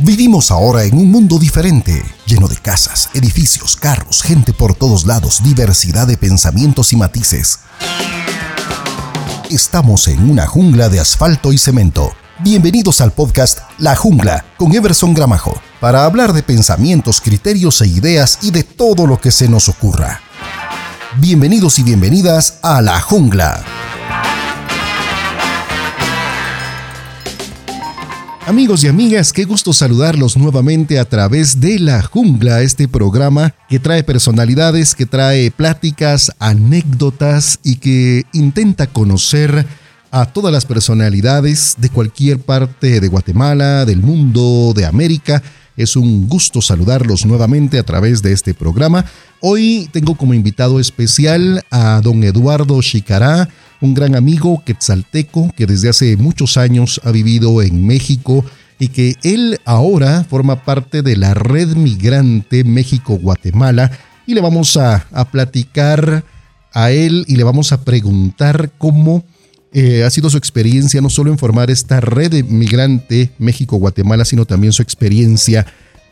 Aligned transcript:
Vivimos 0.00 0.52
ahora 0.52 0.84
en 0.84 0.96
un 0.96 1.10
mundo 1.10 1.40
diferente, 1.40 2.04
lleno 2.24 2.46
de 2.46 2.56
casas, 2.56 3.10
edificios, 3.14 3.74
carros, 3.74 4.22
gente 4.22 4.52
por 4.52 4.76
todos 4.76 5.04
lados, 5.04 5.42
diversidad 5.42 6.06
de 6.06 6.16
pensamientos 6.16 6.92
y 6.92 6.96
matices. 6.96 7.58
Estamos 9.50 10.06
en 10.06 10.30
una 10.30 10.46
jungla 10.46 10.88
de 10.88 11.00
asfalto 11.00 11.52
y 11.52 11.58
cemento. 11.58 12.12
Bienvenidos 12.38 13.00
al 13.00 13.10
podcast 13.10 13.58
La 13.78 13.96
Jungla 13.96 14.44
con 14.56 14.72
Everson 14.72 15.14
Gramajo, 15.14 15.60
para 15.80 16.04
hablar 16.04 16.32
de 16.32 16.44
pensamientos, 16.44 17.20
criterios 17.20 17.80
e 17.80 17.88
ideas 17.88 18.38
y 18.42 18.52
de 18.52 18.62
todo 18.62 19.04
lo 19.04 19.20
que 19.20 19.32
se 19.32 19.48
nos 19.48 19.68
ocurra. 19.68 20.20
Bienvenidos 21.16 21.80
y 21.80 21.82
bienvenidas 21.82 22.60
a 22.62 22.80
La 22.82 23.00
Jungla. 23.00 23.64
Amigos 28.48 28.82
y 28.82 28.88
amigas, 28.88 29.34
qué 29.34 29.44
gusto 29.44 29.74
saludarlos 29.74 30.38
nuevamente 30.38 30.98
a 30.98 31.04
través 31.04 31.60
de 31.60 31.78
La 31.78 32.00
Jungla, 32.00 32.62
este 32.62 32.88
programa 32.88 33.54
que 33.68 33.78
trae 33.78 34.02
personalidades, 34.02 34.94
que 34.94 35.04
trae 35.04 35.50
pláticas, 35.50 36.32
anécdotas 36.38 37.60
y 37.62 37.76
que 37.76 38.24
intenta 38.32 38.86
conocer 38.86 39.66
a 40.10 40.24
todas 40.24 40.50
las 40.50 40.64
personalidades 40.64 41.74
de 41.76 41.90
cualquier 41.90 42.40
parte 42.40 43.00
de 43.00 43.08
Guatemala, 43.08 43.84
del 43.84 44.00
mundo, 44.00 44.72
de 44.74 44.86
América. 44.86 45.42
Es 45.76 45.94
un 45.94 46.26
gusto 46.26 46.62
saludarlos 46.62 47.26
nuevamente 47.26 47.78
a 47.78 47.82
través 47.82 48.22
de 48.22 48.32
este 48.32 48.54
programa. 48.54 49.04
Hoy 49.42 49.90
tengo 49.92 50.14
como 50.14 50.32
invitado 50.32 50.80
especial 50.80 51.62
a 51.70 52.00
don 52.02 52.24
Eduardo 52.24 52.80
Chicará, 52.80 53.50
un 53.80 53.94
gran 53.94 54.14
amigo 54.14 54.62
quetzalteco 54.64 55.52
que 55.56 55.66
desde 55.66 55.88
hace 55.88 56.16
muchos 56.16 56.56
años 56.56 57.00
ha 57.04 57.10
vivido 57.10 57.62
en 57.62 57.86
México 57.86 58.44
y 58.78 58.88
que 58.88 59.16
él 59.22 59.58
ahora 59.64 60.24
forma 60.24 60.64
parte 60.64 61.02
de 61.02 61.16
la 61.16 61.34
red 61.34 61.74
migrante 61.76 62.64
México-Guatemala 62.64 63.90
y 64.26 64.34
le 64.34 64.40
vamos 64.40 64.76
a, 64.76 65.06
platicar 65.32 66.24
a 66.72 66.90
él 66.90 67.24
y 67.28 67.36
le 67.36 67.44
vamos 67.44 67.72
a 67.72 67.84
preguntar 67.84 68.72
cómo 68.78 69.24
eh, 69.72 70.04
ha 70.04 70.10
sido 70.10 70.30
su 70.30 70.36
experiencia 70.36 71.00
no 71.00 71.10
solo 71.10 71.30
en 71.30 71.38
formar 71.38 71.70
esta 71.70 72.00
red 72.00 72.44
migrante 72.44 73.30
México-Guatemala, 73.38 74.24
sino 74.24 74.44
también 74.44 74.72
su 74.72 74.82
experiencia 74.82 75.66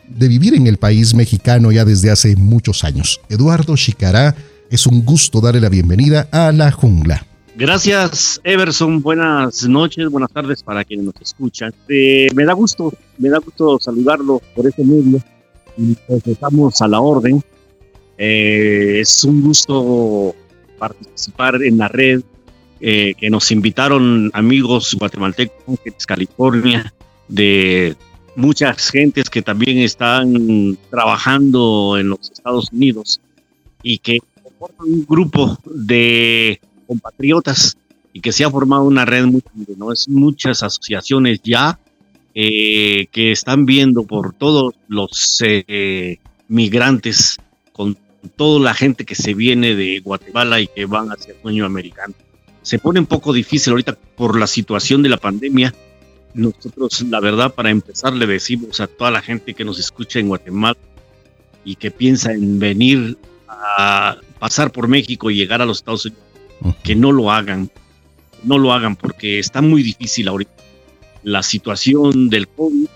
de 0.07 0.27
vivir 0.27 0.55
en 0.55 0.67
el 0.67 0.77
país 0.77 1.13
mexicano 1.13 1.71
ya 1.71 1.85
desde 1.85 2.11
hace 2.11 2.35
muchos 2.35 2.83
años. 2.83 3.21
Eduardo 3.29 3.75
Chicará, 3.75 4.35
es 4.69 4.87
un 4.87 5.03
gusto 5.05 5.39
darle 5.39 5.61
la 5.61 5.69
bienvenida 5.69 6.27
a 6.31 6.51
la 6.51 6.71
jungla. 6.71 7.25
Gracias, 7.59 8.39
Everson. 8.43 9.01
Buenas 9.01 9.67
noches, 9.67 10.07
buenas 10.09 10.31
tardes 10.31 10.61
para 10.61 10.85
quienes 10.85 11.07
nos 11.07 11.15
escuchan. 11.19 11.73
Eh, 11.89 12.27
me 12.35 12.45
da 12.45 12.53
gusto, 12.53 12.93
me 13.17 13.29
da 13.29 13.39
gusto 13.39 13.79
saludarlo 13.79 14.39
por 14.55 14.67
este 14.67 14.83
medio 14.83 15.19
y 15.75 15.95
pues 16.07 16.27
estamos 16.27 16.79
a 16.83 16.87
la 16.87 16.99
orden. 16.99 17.43
Eh, 18.15 18.99
es 18.99 19.23
un 19.23 19.41
gusto 19.41 20.35
participar 20.77 21.63
en 21.63 21.79
la 21.79 21.87
red 21.87 22.21
eh, 22.79 23.15
que 23.17 23.27
nos 23.31 23.51
invitaron 23.51 24.29
amigos 24.35 24.93
guatemaltecos 24.93 25.79
de 25.83 25.93
California, 26.05 26.93
de 27.27 27.95
muchas 28.35 28.91
gentes 28.91 29.31
que 29.31 29.41
también 29.41 29.79
están 29.79 30.77
trabajando 30.91 31.97
en 31.97 32.09
los 32.09 32.19
Estados 32.31 32.71
Unidos 32.71 33.19
y 33.81 33.97
que 33.97 34.19
forman 34.59 34.93
un 34.93 35.05
grupo 35.07 35.57
de 35.65 36.61
compatriotas 36.87 37.77
y 38.13 38.21
que 38.21 38.31
se 38.31 38.43
ha 38.43 38.49
formado 38.49 38.83
una 38.83 39.05
red 39.05 39.25
muy 39.25 39.43
¿no? 39.77 39.91
Es 39.91 40.09
muchas 40.09 40.63
asociaciones 40.63 41.39
ya 41.43 41.79
eh, 42.33 43.07
que 43.11 43.31
están 43.31 43.65
viendo 43.65 44.03
por 44.03 44.33
todos 44.33 44.73
los 44.87 45.41
eh, 45.43 46.17
migrantes, 46.47 47.37
con 47.73 47.97
toda 48.35 48.59
la 48.59 48.73
gente 48.73 49.05
que 49.05 49.15
se 49.15 49.33
viene 49.33 49.75
de 49.75 49.99
Guatemala 49.99 50.59
y 50.59 50.67
que 50.67 50.85
van 50.85 51.09
hacia 51.09 51.33
el 51.33 51.41
sueño 51.41 51.65
americano. 51.65 52.13
Se 52.61 52.79
pone 52.79 52.99
un 52.99 53.05
poco 53.05 53.33
difícil 53.33 53.71
ahorita 53.71 53.97
por 54.15 54.39
la 54.39 54.47
situación 54.47 55.01
de 55.01 55.09
la 55.09 55.17
pandemia. 55.17 55.73
Nosotros, 56.33 57.01
la 57.03 57.19
verdad, 57.19 57.53
para 57.53 57.69
empezar, 57.69 58.13
le 58.13 58.27
decimos 58.27 58.79
a 58.79 58.87
toda 58.87 59.11
la 59.11 59.21
gente 59.21 59.53
que 59.53 59.63
nos 59.63 59.79
escucha 59.79 60.19
en 60.19 60.27
Guatemala 60.27 60.77
y 61.63 61.75
que 61.75 61.91
piensa 61.91 62.33
en 62.33 62.59
venir 62.59 63.17
a 63.47 64.17
pasar 64.39 64.71
por 64.71 64.87
México 64.87 65.29
y 65.31 65.35
llegar 65.35 65.61
a 65.61 65.65
los 65.65 65.77
Estados 65.77 66.05
Unidos 66.05 66.23
que 66.83 66.95
no 66.95 67.11
lo 67.11 67.31
hagan, 67.31 67.69
no 68.43 68.57
lo 68.57 68.73
hagan 68.73 68.95
porque 68.95 69.39
está 69.39 69.61
muy 69.61 69.83
difícil 69.83 70.27
ahorita. 70.27 70.51
La 71.23 71.43
situación 71.43 72.29
del 72.29 72.47
COVID, 72.47 72.87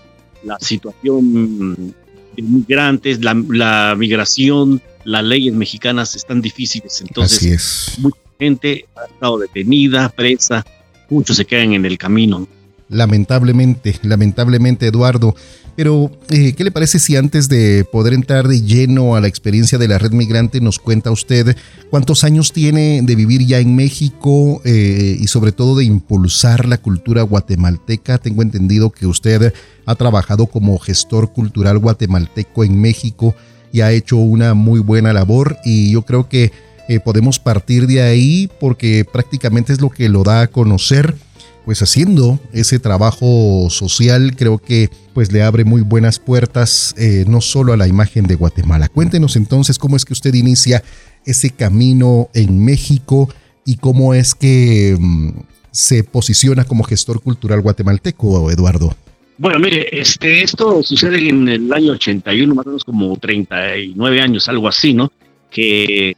la 0.44 0.58
situación 0.60 1.94
de 2.36 2.42
migrantes, 2.42 3.20
la, 3.22 3.94
migración, 3.96 4.80
las 5.04 5.24
leyes 5.24 5.54
mexicanas 5.54 6.14
están 6.14 6.40
difíciles. 6.40 7.00
Entonces, 7.00 7.96
mucha 7.98 8.18
gente 8.38 8.86
ha 8.96 9.04
estado 9.04 9.38
detenida, 9.38 10.08
presa, 10.08 10.64
muchos 11.10 11.36
se 11.36 11.44
quedan 11.44 11.74
en 11.74 11.84
el 11.84 11.98
camino. 11.98 12.48
Lamentablemente, 12.92 13.96
lamentablemente, 14.02 14.86
Eduardo. 14.86 15.34
Pero, 15.74 16.10
eh, 16.28 16.52
¿qué 16.52 16.64
le 16.64 16.70
parece 16.70 16.98
si 16.98 17.16
antes 17.16 17.48
de 17.48 17.86
poder 17.90 18.12
entrar 18.12 18.46
de 18.46 18.60
lleno 18.60 19.16
a 19.16 19.22
la 19.22 19.28
experiencia 19.28 19.78
de 19.78 19.88
la 19.88 19.96
red 19.96 20.12
migrante 20.12 20.60
nos 20.60 20.78
cuenta 20.78 21.10
usted 21.10 21.56
cuántos 21.88 22.24
años 22.24 22.52
tiene 22.52 23.00
de 23.02 23.14
vivir 23.14 23.46
ya 23.46 23.58
en 23.58 23.74
México 23.74 24.60
eh, 24.66 25.16
y 25.18 25.26
sobre 25.28 25.52
todo 25.52 25.76
de 25.76 25.84
impulsar 25.84 26.68
la 26.68 26.76
cultura 26.76 27.22
guatemalteca? 27.22 28.18
Tengo 28.18 28.42
entendido 28.42 28.90
que 28.90 29.06
usted 29.06 29.54
ha 29.86 29.94
trabajado 29.94 30.46
como 30.46 30.78
gestor 30.78 31.32
cultural 31.32 31.78
guatemalteco 31.78 32.64
en 32.64 32.78
México 32.78 33.34
y 33.72 33.80
ha 33.80 33.92
hecho 33.92 34.18
una 34.18 34.52
muy 34.52 34.80
buena 34.80 35.14
labor 35.14 35.56
y 35.64 35.92
yo 35.92 36.02
creo 36.02 36.28
que 36.28 36.52
eh, 36.88 37.00
podemos 37.00 37.38
partir 37.38 37.86
de 37.86 38.02
ahí 38.02 38.50
porque 38.60 39.06
prácticamente 39.10 39.72
es 39.72 39.80
lo 39.80 39.88
que 39.88 40.10
lo 40.10 40.24
da 40.24 40.42
a 40.42 40.46
conocer 40.48 41.16
pues 41.64 41.82
haciendo 41.82 42.40
ese 42.52 42.78
trabajo 42.78 43.68
social 43.70 44.34
creo 44.36 44.58
que 44.58 44.90
pues 45.14 45.32
le 45.32 45.42
abre 45.42 45.64
muy 45.64 45.82
buenas 45.82 46.18
puertas 46.18 46.94
eh, 46.98 47.24
no 47.28 47.40
solo 47.40 47.72
a 47.72 47.76
la 47.76 47.86
imagen 47.86 48.26
de 48.26 48.34
Guatemala. 48.34 48.88
Cuéntenos 48.88 49.36
entonces 49.36 49.78
cómo 49.78 49.96
es 49.96 50.04
que 50.04 50.12
usted 50.12 50.34
inicia 50.34 50.82
ese 51.24 51.50
camino 51.50 52.28
en 52.34 52.64
México 52.64 53.28
y 53.64 53.76
cómo 53.76 54.14
es 54.14 54.34
que 54.34 54.96
mm, 54.98 55.30
se 55.70 56.04
posiciona 56.04 56.64
como 56.64 56.84
gestor 56.84 57.20
cultural 57.22 57.60
guatemalteco, 57.60 58.50
Eduardo. 58.50 58.94
Bueno, 59.38 59.58
mire, 59.58 59.88
este, 59.90 60.42
esto 60.42 60.82
sucede 60.82 61.28
en 61.28 61.48
el 61.48 61.72
año 61.72 61.92
81, 61.92 62.54
más 62.54 62.66
o 62.66 62.68
menos 62.68 62.84
como 62.84 63.16
39 63.16 64.20
años, 64.20 64.48
algo 64.48 64.68
así, 64.68 64.94
¿no? 64.94 65.10
Que 65.50 66.16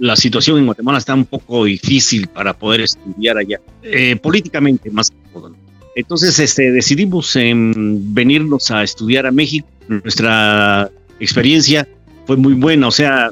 la 0.00 0.16
situación 0.16 0.58
en 0.58 0.66
Guatemala 0.66 0.98
está 0.98 1.14
un 1.14 1.26
poco 1.26 1.66
difícil 1.66 2.26
para 2.26 2.54
poder 2.54 2.80
estudiar 2.80 3.36
allá, 3.36 3.60
eh, 3.82 4.16
políticamente 4.16 4.90
más 4.90 5.10
que 5.10 5.16
todo. 5.32 5.54
Entonces 5.94 6.38
este, 6.38 6.72
decidimos 6.72 7.36
en 7.36 8.14
venirnos 8.14 8.70
a 8.70 8.82
estudiar 8.82 9.26
a 9.26 9.30
México. 9.30 9.68
Nuestra 9.88 10.90
experiencia 11.20 11.86
fue 12.26 12.38
muy 12.38 12.54
buena, 12.54 12.88
o 12.88 12.90
sea, 12.90 13.30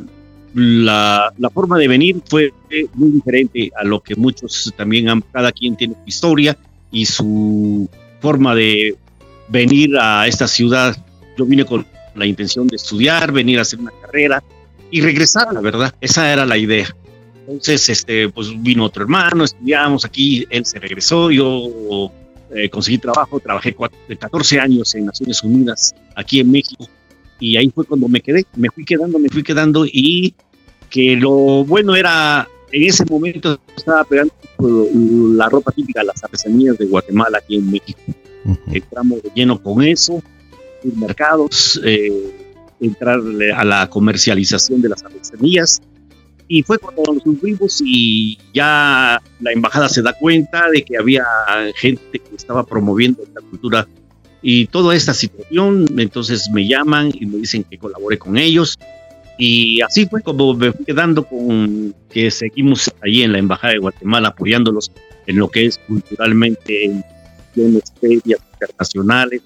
la, 0.55 1.33
la, 1.39 1.51
forma 1.51 1.79
de 1.79 1.89
venir 1.89 2.21
fue 2.29 2.53
muy 2.95 3.13
diferente 3.13 3.71
a 3.75 3.85
lo 3.85 4.01
que 4.01 4.15
muchos 4.15 4.73
también 4.77 5.09
han, 5.09 5.23
cada 5.33 5.53
quien 5.53 5.75
tiene 5.75 5.95
su 5.95 6.09
historia 6.09 6.59
y 6.91 7.07
su 7.07 7.89
forma 8.21 8.55
de 8.55 8.97
venir 9.49 9.97
a 9.99 10.27
esta 10.27 10.47
ciudad. 10.47 10.97
Yo 11.39 11.47
vine 11.47 11.65
con 11.65 11.87
la 12.15 12.27
intención 12.27 12.67
de 12.67 12.77
estudiar, 12.77 13.33
venir 13.33 13.59
a 13.59 13.63
hacer 13.63 13.79
una 13.79 13.93
carrera, 14.03 14.43
y 14.91 15.01
regresar, 15.01 15.53
la 15.53 15.61
verdad. 15.61 15.95
Esa 16.01 16.33
era 16.33 16.47
la 16.47 16.57
idea. 16.57 16.95
Entonces, 17.47 17.89
este, 17.89 18.29
pues 18.29 18.51
vino 18.63 18.85
otro 18.85 19.05
hermano, 19.05 19.45
estudiamos 19.45 20.05
aquí, 20.05 20.47
él 20.51 20.67
se 20.67 20.79
regresó, 20.79 21.31
yo 21.31 22.11
eh, 22.55 22.69
conseguí 22.69 22.99
trabajo, 22.99 23.41
trabajé 23.41 23.75
14 24.19 24.61
años 24.61 24.95
en 24.95 25.07
Naciones 25.07 25.43
Unidas 25.43 25.95
aquí 26.15 26.41
en 26.41 26.51
México 26.51 26.89
y 27.41 27.57
ahí 27.57 27.71
fue 27.75 27.85
cuando 27.85 28.09
me 28.09 28.21
quedé, 28.21 28.45
me 28.57 28.69
fui 28.71 28.85
quedando, 28.85 29.19
me 29.19 29.29
fui 29.29 29.43
quedando 29.43 29.87
y 29.87 30.35
que 30.91 31.17
lo 31.17 31.65
bueno 31.65 31.95
era, 31.95 32.49
en 32.73 32.83
ese 32.83 33.05
momento 33.05 33.61
estaba 33.77 34.05
pegando 34.05 34.33
la 34.59 35.49
ropa 35.49 35.71
típica, 35.73 36.03
las 36.03 36.23
artesanías 36.25 36.77
de 36.79 36.87
Guatemala 36.87 37.39
aquí 37.39 37.57
en 37.57 37.71
México. 37.71 38.01
Entramos 38.73 39.23
de 39.23 39.31
lleno 39.35 39.63
con 39.63 39.83
eso, 39.83 40.23
mercados, 40.97 41.81
eh, 41.85 42.11
entrar 42.81 43.21
a 43.57 43.65
la 43.65 43.89
comercialización 43.89 44.83
de 44.83 44.89
las 44.91 45.05
artesanías. 45.05 45.81
Y 46.51 46.63
fue 46.63 46.79
cuando 46.79 47.03
nos 47.13 47.39
fuimos 47.39 47.83
y 47.85 48.39
ya 48.55 49.21
la 49.41 49.53
embajada 49.53 49.89
se 49.89 50.01
da 50.01 50.15
cuenta 50.15 50.71
de 50.71 50.83
que 50.83 50.97
había 50.97 51.25
gente 51.77 52.19
que 52.19 52.35
estaba 52.35 52.65
promoviendo 52.65 53.23
esta 53.23 53.41
cultura 53.43 53.87
y 54.41 54.67
toda 54.67 54.97
esta 54.97 55.13
situación. 55.13 55.87
Entonces 55.99 56.49
me 56.51 56.67
llaman 56.67 57.13
y 57.13 57.27
me 57.27 57.39
dicen 57.39 57.65
que 57.65 57.77
colabore 57.77 58.19
con 58.19 58.39
ellos. 58.39 58.79
Y 59.37 59.83
así 59.83 60.07
fue 60.07 60.23
como 60.23 60.55
me 60.55 60.73
fui 60.73 60.85
quedando 60.85 61.25
con 61.25 61.95
que 62.11 62.31
seguimos 62.31 62.91
ahí 63.03 63.23
en 63.23 63.33
la 63.33 63.39
Embajada 63.39 63.75
de 63.75 63.79
Guatemala 63.81 64.29
apoyándolos 64.29 64.91
en 65.27 65.37
lo 65.37 65.49
que 65.49 65.67
es 65.67 65.79
culturalmente 65.87 66.87
en 66.87 67.05
ferias 68.01 68.41
internacionales 68.55 69.43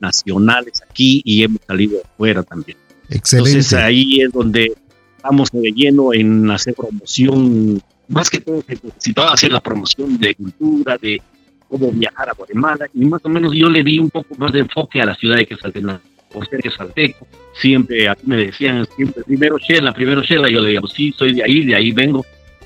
nacionales 0.00 0.82
aquí 0.88 1.22
y 1.24 1.42
hemos 1.42 1.60
salido 1.66 2.00
afuera 2.04 2.42
también. 2.42 2.78
Excelente. 3.08 3.50
Entonces 3.50 3.72
ahí 3.74 4.20
es 4.20 4.32
donde 4.32 4.72
estamos 5.16 5.50
de 5.50 5.72
lleno 5.72 6.12
en 6.14 6.50
hacer 6.50 6.74
promoción, 6.74 7.82
más 8.08 8.30
que 8.30 8.40
todo 8.40 8.62
se 8.62 8.78
necesitaba 8.82 9.32
hacer 9.32 9.52
la 9.52 9.60
promoción 9.60 10.18
de 10.18 10.34
cultura, 10.34 10.96
de 10.98 11.20
cómo 11.68 11.90
viajar 11.90 12.28
a 12.28 12.32
Guatemala, 12.32 12.86
y 12.94 13.04
más 13.06 13.24
o 13.24 13.28
menos 13.28 13.52
yo 13.54 13.68
le 13.68 13.82
di 13.82 13.98
un 13.98 14.10
poco 14.10 14.34
más 14.36 14.52
de 14.52 14.60
enfoque 14.60 15.00
a 15.00 15.06
la 15.06 15.16
ciudad 15.16 15.36
de 15.36 15.46
Quetzaltenango, 15.46 16.00
por 16.32 16.48
ser 16.48 16.60
Quetzalteco. 16.60 17.26
Siempre, 17.60 18.08
aquí 18.08 18.22
me 18.26 18.36
decían, 18.36 18.86
siempre, 18.94 19.24
primero 19.24 19.58
Shela, 19.58 19.92
primero 19.92 20.22
Shela, 20.22 20.48
yo 20.48 20.60
le 20.60 20.70
digo, 20.70 20.86
sí, 20.86 21.12
soy 21.16 21.34
de 21.34 21.42
ahí, 21.42 21.64
de 21.64 21.74
ahí 21.74 21.90
vengo, 21.90 22.24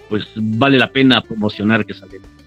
pues 0.09 0.27
vale 0.37 0.79
la 0.79 0.91
pena 0.91 1.23
promocionar 1.23 1.87
Quetzaltenango. 1.87 2.40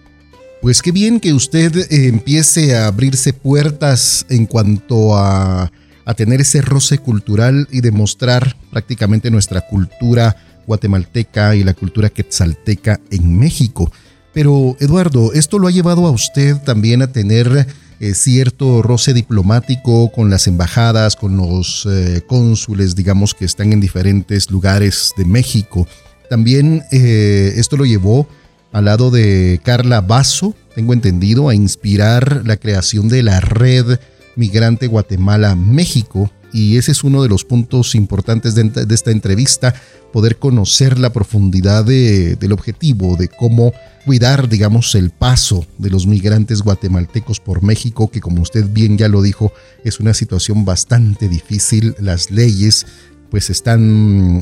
Pues 0.64 0.82
qué 0.82 0.94
bien 0.94 1.20
que 1.20 1.34
usted 1.34 1.76
eh, 1.76 2.08
empiece 2.08 2.78
a 2.78 2.88
abrirse 2.88 3.34
puertas 3.34 4.26
en 4.30 4.46
cuanto 4.46 5.14
a, 5.14 5.70
a 6.06 6.14
tener 6.14 6.40
ese 6.40 6.62
roce 6.62 7.00
cultural 7.00 7.68
y 7.70 7.82
demostrar 7.82 8.56
prácticamente 8.72 9.30
nuestra 9.30 9.68
cultura 9.68 10.38
guatemalteca 10.66 11.58
y 11.58 11.66
la 11.66 11.74
cultura 11.74 12.10
quetzalteca 12.10 13.02
en 13.12 13.38
México. 13.38 13.92
Pero 14.34 14.78
Eduardo, 14.80 15.34
esto 15.34 15.60
lo 15.60 15.68
ha 15.68 15.72
llevado 15.72 16.08
a 16.08 16.12
usted 16.12 16.56
también 16.60 17.02
a 17.02 17.12
tener 17.12 17.68
eh, 18.00 18.14
cierto 18.14 18.82
roce 18.82 19.14
diplomático 19.14 20.14
con 20.14 20.30
las 20.30 20.48
embajadas, 20.48 21.18
con 21.18 21.36
los 21.36 21.86
eh, 21.92 22.22
cónsules, 22.26 22.96
digamos, 22.96 23.34
que 23.34 23.44
están 23.44 23.74
en 23.74 23.82
diferentes 23.82 24.50
lugares 24.50 25.12
de 25.18 25.26
México. 25.26 25.90
También 26.30 26.84
esto 26.90 27.76
lo 27.76 27.86
llevó 27.86 28.30
al 28.74 28.86
lado 28.86 29.12
de 29.12 29.62
Carla 29.64 30.02
Basso, 30.02 30.56
tengo 30.76 30.94
entendido, 30.94 31.48
a 31.48 31.56
inspirar 31.56 32.42
la 32.46 32.58
creación 32.58 33.08
de 33.08 33.22
la 33.22 33.40
red 33.40 34.00
Migrante 34.36 34.88
Guatemala-México. 34.88 36.32
Y 36.52 36.78
ese 36.78 36.92
es 36.92 37.04
uno 37.04 37.24
de 37.24 37.30
los 37.30 37.46
puntos 37.46 37.96
importantes 37.96 38.56
de, 38.56 38.72
esta 38.90 39.12
entrevista, 39.12 39.74
poder 40.12 40.38
conocer 40.38 41.00
la 41.00 41.12
profundidad 41.12 41.86
de, 41.86 42.36
del 42.36 42.52
objetivo, 42.52 43.16
de 43.16 43.28
cómo 43.28 43.74
cuidar, 44.06 44.50
digamos, 44.50 44.94
el 44.96 45.12
paso 45.12 45.66
de 45.78 45.90
los 45.90 46.06
migrantes 46.06 46.62
guatemaltecos 46.62 47.40
por 47.40 47.64
México, 47.64 48.10
que 48.10 48.22
como 48.22 48.42
usted 48.42 48.68
bien 48.70 48.98
ya 48.98 49.08
lo 49.08 49.22
dijo, 49.22 49.52
es 49.84 50.00
una 50.00 50.14
situación 50.14 50.66
bastante 50.66 51.28
difícil. 51.28 51.96
Las 52.00 52.30
leyes 52.30 52.86
pues 53.34 53.50
están 53.50 53.82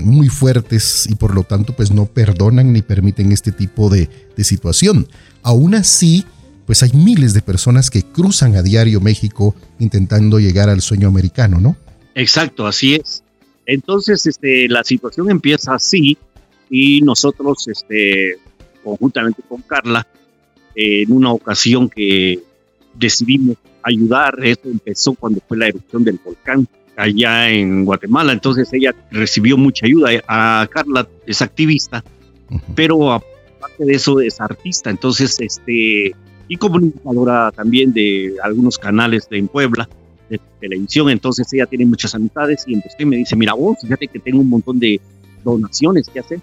muy 0.04 0.28
fuertes 0.28 1.08
y 1.10 1.16
por 1.16 1.34
lo 1.34 1.44
tanto 1.44 1.74
pues 1.74 1.92
no 1.92 2.08
perdonan 2.08 2.74
ni 2.74 2.82
permiten 2.82 3.32
este 3.32 3.54
tipo 3.54 3.90
de, 3.90 4.10
de 4.36 4.44
situación. 4.44 5.08
Aún 5.44 5.76
así, 5.76 6.26
pues 6.66 6.84
hay 6.84 6.92
miles 6.92 7.34
de 7.34 7.42
personas 7.42 7.90
que 7.90 8.04
cruzan 8.04 8.58
a 8.58 8.62
diario 8.62 9.00
México 9.00 9.56
intentando 9.80 10.42
llegar 10.42 10.68
al 10.68 10.82
sueño 10.82 11.08
americano, 11.08 11.62
¿no? 11.62 11.78
Exacto, 12.16 12.68
así 12.68 12.96
es. 12.96 13.24
Entonces, 13.66 14.26
este, 14.26 14.68
la 14.68 14.84
situación 14.84 15.32
empieza 15.32 15.74
así 15.74 16.18
y 16.70 17.00
nosotros, 17.00 17.70
este, 17.70 18.40
conjuntamente 18.84 19.42
con 19.48 19.62
Carla, 19.62 20.06
en 20.76 21.14
una 21.14 21.32
ocasión 21.32 21.88
que 21.88 22.42
decidimos 22.94 23.56
ayudar, 23.84 24.36
esto 24.44 24.68
empezó 24.68 25.14
cuando 25.14 25.40
fue 25.48 25.58
la 25.58 25.70
erupción 25.70 26.04
del 26.04 26.20
volcán 26.22 26.68
allá 26.98 27.50
en 27.50 27.86
Guatemala. 27.86 28.34
Entonces 28.34 28.72
ella 28.74 28.94
recibió 29.12 29.58
mucha 29.58 29.86
ayuda. 29.86 30.10
A 30.28 30.68
Carla 30.72 31.08
es 31.26 31.42
activista, 31.42 32.04
pero 32.76 33.12
aparte 33.12 33.86
de 33.86 33.94
eso 33.94 34.20
es 34.22 34.40
artista. 34.40 34.90
Entonces, 34.90 35.40
este, 35.40 36.14
y 36.48 36.58
comunicadora 36.58 37.52
también 37.52 37.94
de 37.94 38.36
algunos 38.44 38.78
canales 38.78 39.28
de 39.30 39.38
en 39.38 39.48
Puebla 39.48 39.88
de 40.30 40.40
televisión. 40.60 41.10
Entonces 41.10 41.52
ella 41.54 41.66
tiene 41.66 41.86
muchas 41.86 42.14
amistades 42.16 42.64
y 42.68 42.74
entonces 42.74 43.06
me 43.06 43.18
dice, 43.18 43.36
mira 43.36 43.54
vos, 43.54 43.78
fíjate 43.82 44.08
que 44.08 44.20
tengo 44.20 44.42
un 44.42 44.50
montón 44.50 44.80
de 44.80 45.00
donaciones 45.44 46.08
que 46.10 46.20
hacer. 46.20 46.40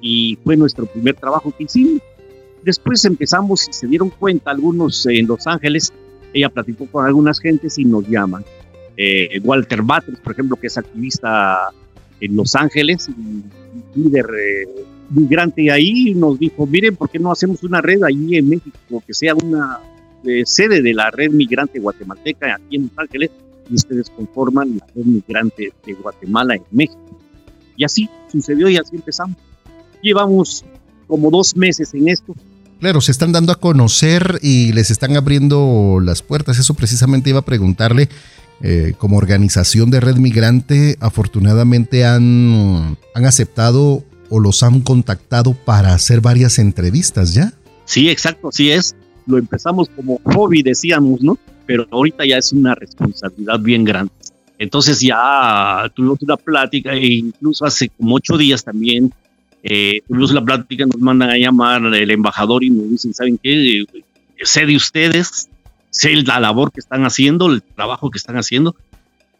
Y 0.00 0.38
fue 0.44 0.56
nuestro 0.56 0.86
primer 0.86 1.14
trabajo 1.14 1.52
que 1.56 1.64
hicimos. 1.64 2.00
Después 2.62 3.04
empezamos 3.04 3.68
y 3.68 3.72
se 3.72 3.86
dieron 3.86 4.10
cuenta 4.10 4.50
algunos 4.50 5.04
en 5.06 5.26
Los 5.26 5.46
Ángeles. 5.46 5.92
Ella 6.32 6.48
platicó 6.48 6.86
con 6.86 7.06
algunas 7.06 7.40
gentes 7.40 7.78
y 7.78 7.84
nos 7.84 8.06
llaman 8.06 8.44
eh, 9.02 9.40
Walter 9.42 9.80
Batres, 9.80 10.20
por 10.20 10.34
ejemplo, 10.34 10.56
que 10.56 10.66
es 10.66 10.76
activista 10.76 11.70
en 12.20 12.36
Los 12.36 12.54
Ángeles, 12.54 13.08
líder 13.94 14.26
eh, 14.38 14.68
migrante 15.08 15.70
ahí, 15.70 16.12
nos 16.12 16.38
dijo, 16.38 16.66
miren, 16.66 16.96
¿por 16.96 17.08
qué 17.08 17.18
no 17.18 17.32
hacemos 17.32 17.62
una 17.62 17.80
red 17.80 18.02
ahí 18.02 18.36
en 18.36 18.50
México, 18.50 19.02
que 19.06 19.14
sea 19.14 19.34
una 19.34 19.78
eh, 20.26 20.42
sede 20.44 20.82
de 20.82 20.92
la 20.92 21.10
red 21.10 21.30
migrante 21.30 21.78
guatemalteca 21.78 22.56
aquí 22.56 22.76
en 22.76 22.82
Los 22.82 22.98
Ángeles, 22.98 23.30
y 23.70 23.74
ustedes 23.74 24.10
conforman 24.10 24.76
la 24.76 24.86
red 24.94 25.06
migrante 25.06 25.72
de 25.86 25.92
Guatemala 25.94 26.56
en 26.56 26.64
México? 26.70 27.18
Y 27.78 27.84
así 27.84 28.06
sucedió 28.30 28.68
y 28.68 28.76
así 28.76 28.96
empezamos. 28.96 29.38
Llevamos 30.02 30.62
como 31.06 31.30
dos 31.30 31.56
meses 31.56 31.94
en 31.94 32.08
esto. 32.08 32.34
Claro, 32.80 33.00
se 33.00 33.12
están 33.12 33.32
dando 33.32 33.52
a 33.52 33.56
conocer 33.56 34.40
y 34.42 34.72
les 34.72 34.90
están 34.90 35.16
abriendo 35.16 36.00
las 36.02 36.20
puertas. 36.20 36.58
Eso 36.58 36.74
precisamente 36.74 37.30
iba 37.30 37.38
a 37.38 37.44
preguntarle 37.44 38.10
eh, 38.62 38.94
como 38.98 39.16
organización 39.16 39.90
de 39.90 40.00
Red 40.00 40.16
Migrante, 40.16 40.96
afortunadamente 41.00 42.04
han, 42.04 42.96
han 43.14 43.24
aceptado 43.24 44.04
o 44.28 44.38
los 44.38 44.62
han 44.62 44.80
contactado 44.80 45.54
para 45.54 45.94
hacer 45.94 46.20
varias 46.20 46.58
entrevistas 46.58 47.34
ya. 47.34 47.52
Sí, 47.84 48.08
exacto, 48.08 48.48
así 48.48 48.70
es. 48.70 48.94
Lo 49.26 49.38
empezamos 49.38 49.88
como 49.88 50.20
hobby, 50.24 50.62
decíamos, 50.62 51.22
¿no? 51.22 51.38
Pero 51.66 51.86
ahorita 51.90 52.24
ya 52.26 52.38
es 52.38 52.52
una 52.52 52.74
responsabilidad 52.74 53.58
bien 53.60 53.84
grande. 53.84 54.12
Entonces 54.58 55.00
ya 55.00 55.90
tuvimos 55.94 56.20
una 56.22 56.36
plática 56.36 56.92
e 56.92 57.06
incluso 57.06 57.64
hace 57.64 57.88
como 57.88 58.16
ocho 58.16 58.36
días 58.36 58.62
también 58.62 59.12
eh, 59.62 60.00
tuvimos 60.08 60.32
la 60.32 60.44
plática, 60.44 60.86
nos 60.86 60.98
mandan 60.98 61.30
a 61.30 61.36
llamar 61.36 61.82
el 61.82 62.10
embajador 62.10 62.64
y 62.64 62.70
nos 62.70 62.90
dicen, 62.90 63.12
¿saben 63.12 63.38
qué? 63.42 63.84
Sé 64.42 64.64
de 64.64 64.76
ustedes, 64.76 65.48
sé 65.90 66.14
la 66.16 66.40
labor 66.40 66.72
que 66.72 66.80
están 66.80 67.04
haciendo, 67.04 67.50
el 67.50 67.62
trabajo 67.62 68.10
que 68.10 68.18
están 68.18 68.36
haciendo, 68.36 68.74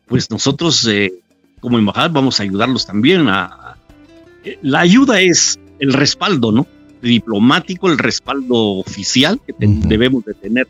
pues 0.06 0.31
nosotros 0.31 0.87
eh, 0.88 1.12
como 1.61 1.79
embajada 1.79 2.08
vamos 2.08 2.41
a 2.41 2.43
ayudarlos 2.43 2.87
también. 2.87 3.29
A, 3.29 3.76
eh, 4.44 4.58
la 4.62 4.81
ayuda 4.81 5.20
es 5.20 5.58
el 5.79 5.93
respaldo, 5.93 6.52
¿no? 6.52 6.67
Diplomático, 7.00 7.88
el 7.88 7.99
respaldo 7.99 8.79
oficial 8.79 9.41
que 9.47 9.55
debemos 9.58 10.25
de 10.25 10.35
tener 10.35 10.69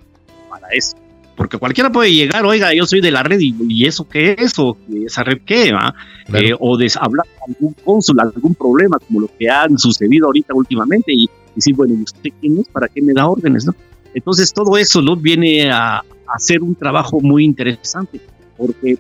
para 0.49 0.69
eso. 0.69 0.97
Porque 1.37 1.57
cualquiera 1.57 1.91
puede 1.91 2.13
llegar, 2.13 2.45
oiga, 2.45 2.75
yo 2.75 2.85
soy 2.85 3.01
de 3.01 3.11
la 3.11 3.23
red 3.23 3.41
y, 3.41 3.87
eso 3.87 4.07
qué 4.07 4.37
es, 4.39 4.59
o 4.59 4.77
esa 5.07 5.25
red 5.25 5.41
qué, 5.47 5.73
¿va? 5.73 5.95
Eh, 6.35 6.53
o 6.59 6.77
de 6.77 6.93
hablar 7.01 7.27
con 7.39 7.55
algún 7.55 7.75
cónsul, 7.83 8.21
algún 8.21 8.55
problema, 8.55 8.99
como 8.99 9.23
lo 9.23 9.31
que 9.39 9.49
han 9.49 9.79
sucedido 9.79 10.27
ahorita 10.27 10.53
últimamente, 10.55 11.13
y 11.15 11.31
decir, 11.55 11.75
bueno, 11.75 11.95
¿y 11.95 12.03
usted 12.03 12.31
quién 12.41 12.59
es? 12.59 12.69
¿Para 12.69 12.89
qué 12.89 13.01
me 13.01 13.15
da 13.15 13.27
órdenes, 13.27 13.65
no? 13.65 13.75
Entonces 14.15 14.53
todo 14.53 14.77
eso 14.77 15.01
¿no? 15.03 15.17
viene 15.17 15.71
a, 15.71 16.03
hacer 16.35 16.63
un 16.63 16.75
trabajo 16.75 17.21
muy 17.21 17.45
interesante, 17.45 18.21
porque, 18.57 18.99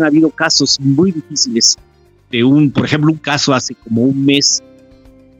ha 0.00 0.06
habido 0.06 0.30
casos 0.30 0.78
muy 0.80 1.10
difíciles 1.10 1.76
de 2.30 2.44
un, 2.44 2.70
por 2.70 2.84
ejemplo, 2.84 3.10
un 3.10 3.18
caso 3.18 3.52
hace 3.54 3.74
como 3.74 4.02
un 4.02 4.24
mes 4.24 4.62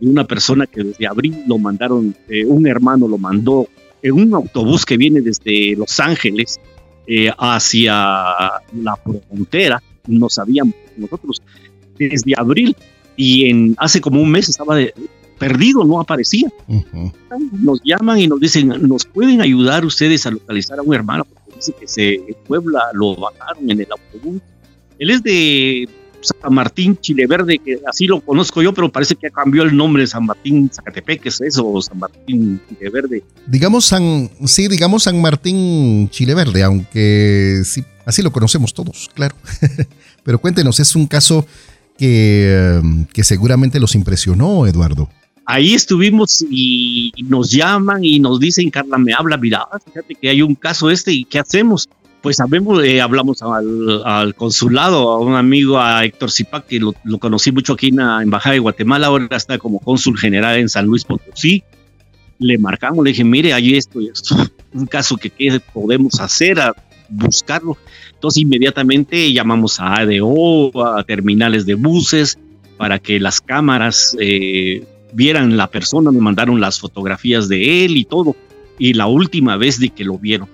de 0.01 0.09
una 0.09 0.25
persona 0.25 0.67
que 0.67 0.83
desde 0.83 1.07
abril 1.07 1.45
lo 1.47 1.59
mandaron, 1.59 2.17
eh, 2.29 2.45
un 2.45 2.67
hermano 2.67 3.07
lo 3.07 3.19
mandó 3.19 3.69
en 4.03 4.13
un 4.13 4.35
autobús 4.35 4.85
que 4.85 4.97
viene 4.97 5.21
desde 5.21 5.77
Los 5.77 6.01
Ángeles 6.01 6.59
eh, 7.07 7.31
hacia 7.39 7.93
la 7.93 8.97
frontera, 9.29 9.83
no 10.09 10.29
sabíamos 10.29 10.75
nosotros 10.97 11.43
desde 11.99 12.33
abril 12.37 12.77
y 13.17 13.49
en 13.49 13.75
hace 13.79 14.01
como 14.01 14.21
un 14.21 14.31
mes 14.31 14.49
estaba 14.49 14.77
de, 14.77 14.93
perdido, 15.39 15.85
no 15.85 16.01
aparecía. 16.01 16.49
Nos 17.53 17.81
llaman 17.85 18.19
y 18.19 18.29
nos 18.29 18.41
dicen, 18.41 18.69
¿nos 18.69 19.05
pueden 19.05 19.41
ayudar 19.41 19.85
ustedes 19.85 20.27
a 20.27 20.31
localizar 20.31 20.79
a 20.79 20.83
un 20.83 20.95
hermano? 20.95 21.25
Porque 21.25 21.57
dice 21.57 21.75
que 21.79 21.89
se, 21.89 22.15
en 22.15 22.37
Puebla 22.47 22.81
lo 22.95 23.17
bajaron 23.17 23.71
en 23.71 23.81
el 23.81 23.89
autobús. 23.91 24.41
Él 24.99 25.11
es 25.11 25.23
de 25.23 25.89
San 26.21 26.55
Martín 26.55 26.97
Chileverde, 26.97 27.59
que 27.59 27.81
así 27.87 28.07
lo 28.07 28.21
conozco 28.21 28.63
yo, 28.63 28.73
pero 28.73 28.91
parece 28.91 29.17
que 29.17 29.31
cambió 29.31 29.65
el 29.65 29.77
nombre 29.77 30.03
de 30.03 30.07
San 30.07 30.25
Martín 30.25 30.71
Zacatepec, 30.73 31.27
es 31.27 31.41
eso, 31.41 31.81
San 31.83 31.99
Martín 31.99 32.61
Chileverde. 32.69 33.25
Digamos 33.47 33.87
San, 33.87 34.31
sí, 34.47 34.69
digamos 34.69 35.05
San 35.05 35.21
Martín 35.21 36.09
Chileverde, 36.11 36.63
aunque 36.63 37.63
sí, 37.65 37.85
así 38.07 38.23
lo 38.23 38.31
conocemos 38.31 38.73
todos, 38.73 39.11
claro. 39.15 39.35
pero 40.23 40.39
cuéntenos, 40.39 40.79
es 40.79 40.95
un 40.95 41.07
caso 41.07 41.47
que, 41.99 42.81
que 43.13 43.25
seguramente 43.25 43.81
los 43.81 43.95
impresionó, 43.95 44.67
Eduardo 44.67 45.09
ahí 45.53 45.75
estuvimos 45.75 46.45
y 46.51 47.13
nos 47.25 47.51
llaman 47.51 48.03
y 48.03 48.19
nos 48.19 48.41
dicen, 48.41 48.71
Carla, 48.71 48.97
me 48.97 49.13
habla, 49.13 49.37
mira, 49.37 49.67
fíjate 49.85 50.15
que 50.15 50.31
hay 50.31 50.41
un 50.41 50.55
caso 50.55 50.91
este 50.91 51.13
y 51.13 51.25
¿qué 51.25 51.39
hacemos? 51.39 51.89
Pues 52.23 52.37
sabemos, 52.37 52.83
eh, 52.85 53.03
hablamos 53.03 53.43
al, 53.43 54.35
consulado, 54.35 55.11
a 55.11 55.19
un 55.19 55.35
amigo, 55.35 55.79
a 55.79 56.05
Héctor 56.05 56.31
Zipac, 56.31 56.67
que 56.67 56.81
lo, 56.81 56.95
conocí 57.19 57.53
mucho 57.53 57.75
aquí 57.75 57.89
en 57.89 57.97
la 57.97 58.23
Embajada 58.23 58.55
de 58.55 58.61
Guatemala, 58.61 59.09
ahora 59.09 59.37
está 59.37 59.59
como 59.59 59.79
cónsul 59.79 60.17
general 60.19 60.59
en 60.59 60.69
San 60.69 60.87
Luis 60.87 61.05
Potosí. 61.05 61.63
Le 62.39 62.57
marcamos, 62.59 63.05
le 63.05 63.11
dije, 63.11 63.25
mire, 63.25 63.53
hay 63.53 63.75
esto 63.75 64.01
esto, 64.01 64.37
un 64.73 64.87
caso 64.87 65.17
que 65.19 65.31
¿qué 65.31 65.61
podemos 65.73 66.19
hacer, 66.21 66.59
buscarlo. 67.11 67.77
Entonces 68.15 68.43
inmediatamente 68.43 69.33
llamamos 69.33 69.81
a 69.81 69.97
ADO, 69.97 70.97
a 70.97 71.05
terminales 71.05 71.67
de 71.67 71.75
buses, 71.75 72.39
para 72.79 72.99
que 73.01 73.21
las 73.21 73.41
cámaras 73.41 74.17
eh, 74.19 74.85
vieran 75.13 75.57
la 75.57 75.71
persona, 75.71 76.11
me 76.11 76.21
mandaron 76.21 76.61
las 76.61 76.81
fotografías 76.81 77.49
de 77.49 77.85
él 77.85 77.97
y 77.97 78.05
todo. 78.05 78.37
Y 78.79 78.95
la 78.95 79.07
última 79.07 79.57
vez 79.57 79.79
de 79.79 79.91
que 79.91 80.05
lo 80.05 80.19
vieron. 80.19 80.49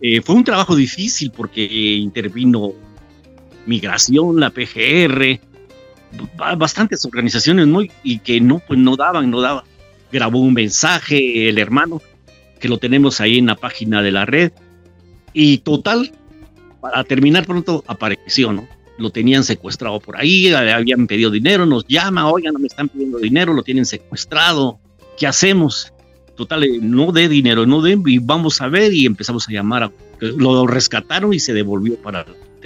Eh, 0.00 0.20
fue 0.20 0.34
un 0.34 0.44
trabajo 0.44 0.76
difícil 0.76 1.30
porque 1.30 1.64
intervino 1.64 2.72
migración, 3.66 4.38
la 4.40 4.50
PGR, 4.50 5.40
bastantes 6.56 7.04
organizaciones 7.04 7.66
muy 7.66 7.90
y 8.02 8.18
que 8.18 8.40
no 8.40 8.60
pues 8.66 8.78
no 8.78 8.96
daban, 8.96 9.30
no 9.30 9.40
daban. 9.40 9.64
Grabó 10.12 10.40
un 10.40 10.54
mensaje 10.54 11.48
el 11.48 11.58
hermano 11.58 12.00
que 12.60 12.68
lo 12.68 12.78
tenemos 12.78 13.20
ahí 13.20 13.38
en 13.38 13.46
la 13.46 13.56
página 13.56 14.02
de 14.02 14.12
la 14.12 14.24
red 14.24 14.52
y 15.32 15.58
total 15.58 16.12
para 16.80 17.04
terminar 17.04 17.44
pronto 17.44 17.84
apareció, 17.86 18.52
¿no? 18.52 18.68
Lo 18.98 19.10
tenían 19.10 19.44
secuestrado 19.44 20.00
por 20.00 20.16
ahí, 20.16 20.52
habían 20.52 21.06
pedido 21.06 21.30
dinero, 21.30 21.66
nos 21.66 21.86
llama, 21.86 22.30
oigan, 22.30 22.54
no 22.54 22.58
me 22.58 22.66
están 22.66 22.88
pidiendo 22.88 23.18
dinero, 23.18 23.52
lo 23.52 23.62
tienen 23.62 23.84
secuestrado, 23.84 24.78
¿qué 25.18 25.26
hacemos? 25.26 25.92
Total, 26.34 26.64
eh, 26.64 26.78
no 26.80 27.12
dé 27.12 27.28
dinero, 27.28 27.66
no 27.66 27.82
dé, 27.82 27.98
y 28.06 28.18
vamos 28.18 28.60
a 28.60 28.68
ver, 28.68 28.92
y 28.94 29.04
empezamos 29.04 29.48
a 29.48 29.52
llamar, 29.52 29.82
a, 29.84 29.92
lo 30.20 30.66
rescataron 30.66 31.34
y 31.34 31.40
se 31.40 31.52
devolvió 31.52 31.96
para 31.96 32.24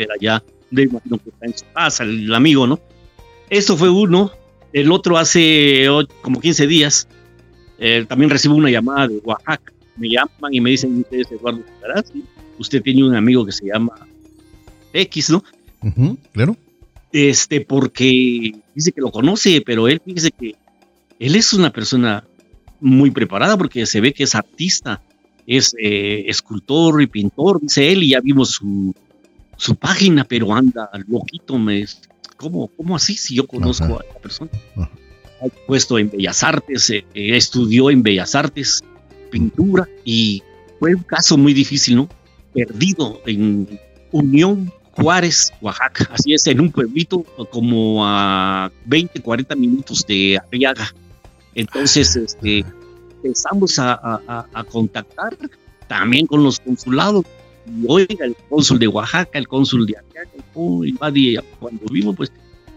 allá, 0.08 0.42
de 0.70 0.82
imagino 0.84 1.18
que 1.18 1.30
está 1.30 1.46
en 1.46 1.58
su 1.58 1.64
casa, 1.74 2.04
el 2.04 2.32
amigo, 2.34 2.66
¿no? 2.66 2.80
Eso 3.48 3.76
fue 3.76 3.90
uno. 3.90 4.30
El 4.72 4.92
otro 4.92 5.18
hace 5.18 5.86
como 6.22 6.40
15 6.40 6.66
días, 6.68 7.08
eh, 7.78 8.04
también 8.08 8.30
recibo 8.30 8.54
una 8.54 8.70
llamada 8.70 9.08
de 9.08 9.18
Oaxaca. 9.18 9.72
Me 9.96 10.08
llaman 10.08 10.54
y 10.54 10.60
me 10.60 10.70
dicen, 10.70 11.00
usted 11.00 11.18
es 11.18 11.32
Eduardo 11.32 11.62
usted 12.58 12.82
tiene 12.82 13.04
un 13.04 13.14
amigo 13.14 13.44
que 13.44 13.52
se 13.52 13.66
llama 13.66 14.06
X, 14.92 15.30
¿no? 15.30 15.42
Claro. 16.32 16.56
Este, 17.12 17.60
porque 17.60 18.52
dice 18.74 18.92
que 18.92 19.00
lo 19.00 19.10
conoce, 19.10 19.62
pero 19.64 19.88
él 19.88 20.00
dice 20.04 20.30
que 20.30 20.54
él 21.18 21.36
es 21.36 21.52
una 21.52 21.70
persona 21.70 22.24
muy 22.80 23.10
preparada 23.10 23.56
porque 23.56 23.84
se 23.86 24.00
ve 24.00 24.12
que 24.12 24.24
es 24.24 24.34
artista, 24.34 25.02
es 25.46 25.74
eh, 25.78 26.24
escultor 26.28 27.02
y 27.02 27.06
pintor, 27.06 27.60
dice 27.60 27.90
él, 27.90 28.02
y 28.02 28.10
ya 28.10 28.20
vimos 28.20 28.50
su, 28.50 28.94
su 29.56 29.74
página, 29.74 30.24
pero 30.24 30.54
anda 30.54 30.88
loquito, 31.08 31.58
me, 31.58 31.84
¿cómo, 32.36 32.68
cómo 32.68 32.96
así 32.96 33.16
si 33.16 33.34
yo 33.34 33.46
conozco 33.46 33.84
a 33.84 34.04
la 34.14 34.20
persona? 34.20 34.50
Ha 34.76 35.66
puesto 35.66 35.98
en 35.98 36.10
Bellas 36.10 36.42
Artes, 36.42 36.90
eh, 36.90 37.04
estudió 37.14 37.90
en 37.90 38.02
Bellas 38.02 38.34
Artes, 38.34 38.82
pintura, 39.30 39.88
y 40.04 40.42
fue 40.78 40.94
un 40.94 41.02
caso 41.02 41.36
muy 41.36 41.52
difícil, 41.52 41.96
¿no? 41.96 42.08
Perdido 42.52 43.20
en 43.26 43.68
Unión 44.12 44.72
Juárez, 45.00 45.52
Oaxaca, 45.60 46.08
así 46.12 46.34
es, 46.34 46.46
en 46.46 46.60
un 46.60 46.70
pueblito 46.70 47.22
como 47.50 48.06
a 48.06 48.70
20, 48.84 49.20
40 49.20 49.54
minutos 49.56 50.04
de 50.06 50.38
Arriaga. 50.38 50.92
Entonces, 51.54 52.16
este, 52.16 52.64
empezamos 53.16 53.78
a, 53.78 54.46
a 54.52 54.64
contactar 54.64 55.36
también 55.88 56.26
con 56.26 56.42
los 56.42 56.60
consulados 56.60 57.24
y 57.66 57.84
oiga, 57.88 58.24
el 58.24 58.36
cónsul 58.48 58.78
de 58.78 58.88
Oaxaca, 58.88 59.38
el 59.38 59.48
cónsul 59.48 59.86
de 59.86 59.96
acá, 59.96 60.28
y 61.14 61.36
cuando 61.58 61.86
vimos, 61.90 62.16
pues 62.16 62.32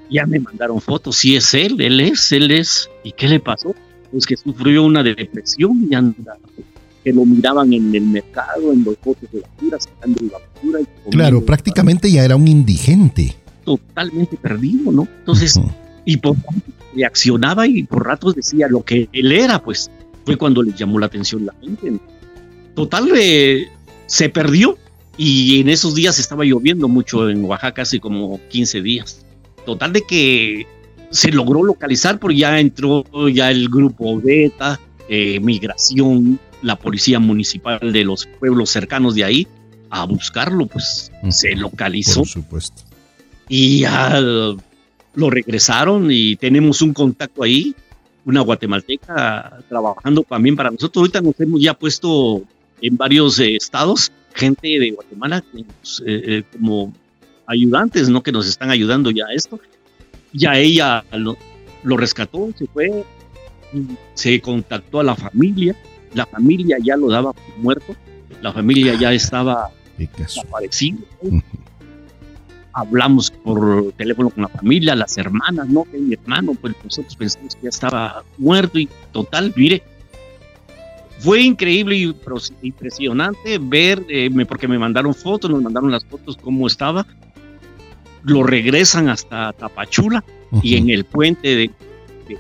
ya 0.10 0.26
me 0.26 0.40
mandaron 0.40 0.80
fotos, 0.80 1.18
sí 1.18 1.36
es 1.36 1.54
él, 1.54 1.80
él 1.82 2.00
es, 2.00 2.32
él 2.32 2.52
es. 2.52 2.90
¿Y 3.04 3.12
qué 3.14 3.28
le 3.28 3.40
pasó? 3.40 3.74
Pues 4.12 4.26
que 4.26 4.38
sufrió 4.38 4.84
una 4.84 5.02
depresión 5.02 5.88
y 5.90 5.96
anda, 5.96 6.38
que 7.04 7.12
lo 7.12 7.26
miraban 7.26 7.74
en 7.74 7.94
el 7.94 8.04
mercado, 8.04 8.72
en 8.72 8.84
los 8.84 8.96
botes 9.04 9.32
de 9.32 9.42
basura, 9.42 9.80
sacando 9.80 10.24
la 10.24 10.40
basura. 10.40 10.80
claro, 11.12 11.46
prácticamente 11.46 12.12
ya 12.12 12.24
era 12.24 12.36
un 12.36 12.48
indigente. 12.48 13.36
Totalmente 13.66 14.38
perdido, 14.38 14.92
¿no? 14.92 15.08
Entonces, 15.20 15.60
y 16.06 16.18
por 16.18 16.36
reaccionaba 16.96 17.68
y 17.68 17.84
por 17.84 18.06
ratos 18.06 18.36
decía 18.36 18.68
lo 18.68 18.84
que 18.84 19.10
él 19.12 19.32
era, 19.32 19.60
pues 19.60 19.90
fue 20.26 20.38
cuando 20.38 20.62
le 20.64 20.74
llamó 20.74 21.00
la 21.00 21.08
atención 21.08 21.46
la 21.46 21.56
gente. 21.62 22.00
Total, 22.76 23.10
eh, 23.16 23.68
se 24.06 24.30
perdió 24.30 24.78
y 25.18 25.62
en 25.62 25.70
esos 25.70 25.96
días 25.96 26.20
estaba 26.20 26.44
lloviendo 26.44 26.88
mucho 26.88 27.30
en 27.30 27.44
Oaxaca, 27.46 27.84
hace 27.84 28.00
como 28.00 28.40
15 28.50 28.82
días. 28.82 29.26
Total 29.66 29.94
de 29.94 30.02
que 30.02 30.68
se 31.12 31.32
logró 31.32 31.64
localizar 31.64 32.20
porque 32.20 32.38
ya 32.38 32.60
entró 32.60 33.06
ya 33.30 33.52
el 33.52 33.70
grupo 33.70 34.20
Beta, 34.20 34.80
eh, 35.08 35.40
Migración, 35.40 36.40
la 36.64 36.78
policía 36.78 37.20
municipal 37.20 37.80
de 37.92 38.04
los 38.04 38.26
pueblos 38.26 38.72
cercanos 38.72 39.14
de 39.16 39.24
ahí 39.24 39.48
a 39.90 40.06
buscarlo, 40.06 40.66
pues 40.66 41.12
se 41.30 41.56
localizó. 41.56 42.22
Por 42.22 42.28
supuesto. 42.28 42.82
Y 43.48 43.82
ya 43.82 44.20
lo 44.20 45.30
regresaron 45.30 46.08
y 46.10 46.36
tenemos 46.38 46.82
un 46.82 46.94
contacto 46.94 47.44
ahí, 47.44 47.76
una 48.26 48.42
guatemalteca 48.42 49.60
trabajando 49.70 50.24
también 50.24 50.56
para 50.56 50.72
nosotros. 50.72 51.02
Ahorita 51.02 51.22
nos 51.22 51.40
hemos 51.40 51.62
ya 51.62 51.76
puesto 51.76 52.42
en 52.82 52.98
varios 52.98 53.38
eh, 53.40 53.56
estados 53.56 54.12
gente 54.34 54.80
de 54.80 54.92
Guatemala 54.92 55.44
pues, 55.80 56.04
eh, 56.06 56.22
eh, 56.26 56.44
como 56.52 56.94
ayudantes, 57.46 58.10
¿no? 58.10 58.24
Que 58.24 58.32
nos 58.32 58.48
están 58.48 58.70
ayudando 58.72 59.12
ya 59.12 59.26
a 59.26 59.34
esto. 59.34 59.60
Ya 60.32 60.58
ella 60.58 61.04
lo, 61.12 61.38
rescató, 61.98 62.50
se 62.58 62.66
fue, 62.68 63.04
se 64.16 64.42
contactó 64.42 65.00
a 65.00 65.04
la 65.04 65.16
familia, 65.16 65.76
la 66.14 66.26
familia 66.26 66.78
ya 66.82 66.96
lo 66.98 67.10
daba 67.10 67.34
por 67.34 67.58
muerto, 67.58 67.96
la 68.42 68.54
familia 68.54 68.96
ya 69.00 69.14
estaba 69.14 69.70
desaparecido. 69.98 71.00
Hablamos 72.74 73.30
por 73.30 73.92
teléfono 73.94 74.32
con 74.32 74.44
la 74.44 74.50
familia, 74.50 74.96
las 74.96 75.18
hermanas, 75.18 75.68
¿no? 75.70 75.84
Que 75.84 75.98
mi 76.00 76.16
hermano, 76.16 76.54
pues 76.60 76.76
nosotros 76.84 77.16
pensamos 77.16 77.56
que 77.56 77.64
ya 77.64 77.70
estaba 77.70 78.24
muerto 78.38 78.80
y 78.80 78.90
total, 79.12 79.54
mire, 79.56 79.84
fue 81.20 81.42
increíble 81.42 81.96
y 81.96 82.16
impresionante 82.64 83.58
ver, 83.58 84.04
eh, 84.10 84.30
porque 84.46 84.68
me 84.68 84.78
mandaron 84.78 85.14
fotos, 85.14 85.50
nos 85.50 85.62
mandaron 85.62 85.90
las 85.90 86.04
fotos 86.04 86.36
cómo 86.36 86.68
estaba. 86.68 87.06
Lo 88.24 88.44
regresan 88.44 89.08
hasta 89.08 89.54
Tapachula 89.54 90.24
y 90.62 90.76
en 90.76 90.90
el 90.90 91.06
puente 91.06 91.56
de, 91.56 91.72
de 92.28 92.38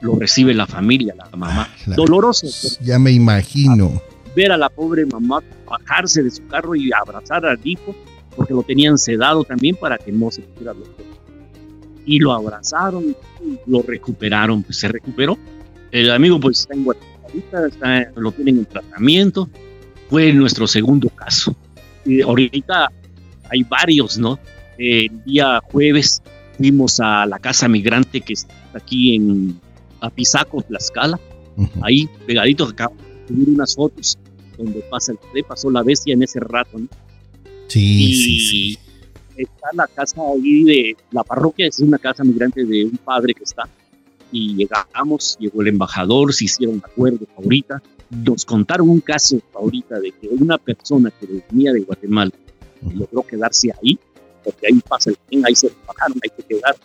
lo 0.00 0.16
recibe 0.16 0.54
la 0.54 0.66
familia, 0.66 1.14
la 1.16 1.28
mamá. 1.36 1.68
Ah, 1.68 1.94
Doloroso. 1.96 2.46
Ya 2.80 2.98
me 2.98 3.12
imagino. 3.12 4.00
Ver 4.36 4.52
a 4.52 4.56
la 4.56 4.68
pobre 4.68 5.04
mamá 5.06 5.42
bajarse 5.66 6.22
de 6.22 6.30
su 6.30 6.46
carro 6.46 6.74
y 6.74 6.90
abrazar 6.92 7.44
al 7.44 7.58
hijo, 7.64 7.94
porque 8.36 8.54
lo 8.54 8.62
tenían 8.62 8.98
sedado 8.98 9.44
también 9.44 9.76
para 9.76 9.98
que 9.98 10.12
no 10.12 10.30
se 10.30 10.42
pudiera 10.42 10.74
Y 12.06 12.18
lo 12.20 12.32
abrazaron, 12.32 13.16
lo 13.66 13.82
recuperaron, 13.82 14.62
pues 14.62 14.78
se 14.78 14.88
recuperó. 14.88 15.36
El 15.90 16.10
amigo 16.10 16.38
pues 16.38 16.60
está 16.60 16.74
en 16.74 16.84
Guatemala 16.84 17.18
lo 18.16 18.32
tienen 18.32 18.58
en 18.58 18.66
tratamiento. 18.66 19.48
Fue 20.08 20.32
nuestro 20.32 20.66
segundo 20.66 21.08
caso. 21.10 21.54
Y 22.04 22.22
ahorita 22.22 22.90
hay 23.50 23.62
varios, 23.64 24.18
¿no? 24.18 24.38
El 24.78 25.22
día 25.24 25.60
jueves 25.70 26.22
fuimos 26.56 27.00
a 27.00 27.26
la 27.26 27.38
casa 27.38 27.68
migrante 27.68 28.20
que 28.20 28.32
está 28.32 28.54
aquí 28.74 29.16
en 29.16 29.60
Apizaco, 30.00 30.62
Tlaxcala. 30.62 31.18
Ahí, 31.82 32.08
pegadito 32.26 32.64
acá, 32.64 32.90
subir 33.26 33.48
unas 33.48 33.74
fotos 33.74 34.16
donde 34.56 34.80
pasa 34.90 35.12
el 35.12 35.18
tren, 35.18 35.44
pasó 35.46 35.70
la 35.70 35.82
bestia 35.82 36.14
en 36.14 36.22
ese 36.22 36.40
rato, 36.40 36.78
¿no? 36.78 36.88
Sí, 37.68 38.14
sí, 38.14 38.40
sí. 38.40 38.78
Está 39.36 39.68
la 39.72 39.86
casa 39.86 40.20
ahí 40.32 40.64
de 40.64 40.96
la 41.12 41.22
parroquia, 41.22 41.66
es 41.66 41.78
una 41.80 41.98
casa 41.98 42.24
migrante 42.24 42.64
de 42.64 42.84
un 42.84 42.96
padre 42.98 43.34
que 43.34 43.44
está 43.44 43.68
y 44.32 44.54
llegamos, 44.54 45.36
llegó 45.38 45.62
el 45.62 45.68
embajador, 45.68 46.32
se 46.32 46.44
hicieron 46.44 46.82
acuerdos 46.84 47.28
ahorita, 47.36 47.82
nos 48.10 48.44
contaron 48.44 48.88
un 48.88 49.00
caso 49.00 49.40
ahorita 49.54 50.00
de 50.00 50.12
que 50.12 50.28
una 50.28 50.58
persona 50.58 51.10
que 51.10 51.42
venía 51.50 51.72
de 51.72 51.80
Guatemala 51.80 52.32
logró 52.94 53.22
quedarse 53.22 53.70
ahí, 53.72 53.98
porque 54.44 54.66
ahí 54.66 54.80
pasa 54.86 55.10
el 55.10 55.18
tren, 55.28 55.46
ahí 55.46 55.54
se 55.54 55.70
bajaron, 55.86 56.18
hay 56.22 56.30
que 56.30 56.42
quedar, 56.42 56.76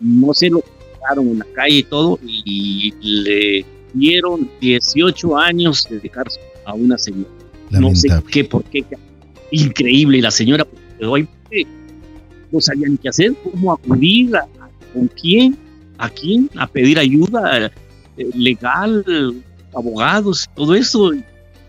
no 0.00 0.34
se 0.34 0.50
lo 0.50 0.62
quedaron 1.00 1.28
en 1.28 1.38
la 1.38 1.46
calle 1.54 1.76
y 1.76 1.82
todo, 1.82 2.18
y 2.22 2.94
le 3.00 3.64
dieron 3.94 4.50
18 4.60 5.36
años 5.36 5.86
de 5.88 5.98
dejarse 5.98 6.40
a 6.64 6.74
una 6.74 6.98
señora. 6.98 7.30
No 7.70 7.94
sé 7.94 8.08
qué, 8.30 8.44
por 8.44 8.64
qué, 8.64 8.84
increíble, 9.50 10.18
y 10.18 10.20
la 10.20 10.30
señora 10.30 10.64
pues, 10.64 10.82
quedó 10.98 11.14
ahí, 11.14 11.28
no 12.52 12.60
sabían 12.60 12.96
qué 12.98 13.08
hacer, 13.08 13.34
cómo 13.44 13.72
acudir, 13.72 14.32
con 14.92 15.08
quién, 15.08 15.56
¿A 16.00 16.08
quién? 16.08 16.50
A 16.56 16.66
pedir 16.66 16.98
ayuda 16.98 17.66
eh, 17.66 17.70
legal, 18.34 19.04
abogados, 19.74 20.48
todo 20.56 20.74
eso. 20.74 21.12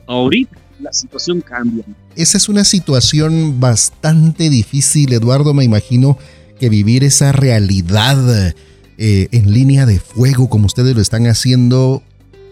Ahorita 0.07 0.55
la 0.79 0.93
situación 0.93 1.41
cambia. 1.41 1.83
Esa 2.15 2.37
es 2.37 2.47
una 2.47 2.63
situación 2.63 3.59
bastante 3.59 4.49
difícil, 4.49 5.11
Eduardo, 5.11 5.53
me 5.53 5.65
imagino 5.65 6.17
que 6.59 6.69
vivir 6.69 7.03
esa 7.03 7.33
realidad 7.33 8.53
eh, 9.03 9.29
en 9.31 9.51
línea 9.51 9.87
de 9.87 9.99
fuego 9.99 10.47
como 10.47 10.67
ustedes 10.67 10.93
lo 10.93 11.01
están 11.01 11.25
haciendo, 11.25 12.03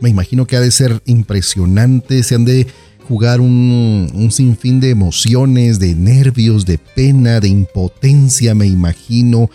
me 0.01 0.09
imagino 0.09 0.47
que 0.47 0.55
ha 0.55 0.61
de 0.61 0.71
ser 0.71 0.99
impresionante, 1.05 2.23
se 2.23 2.33
han 2.33 2.43
de 2.43 2.65
jugar 3.07 3.39
un, 3.39 4.29
sinfín 4.31 4.79
de 4.79 4.89
emociones, 4.89 5.77
de 5.77 5.93
nervios, 5.93 6.65
de 6.65 6.79
pena, 6.79 7.39
de 7.39 7.49
impotencia, 7.49 8.55
me 8.55 8.65
imagino. 8.65 9.51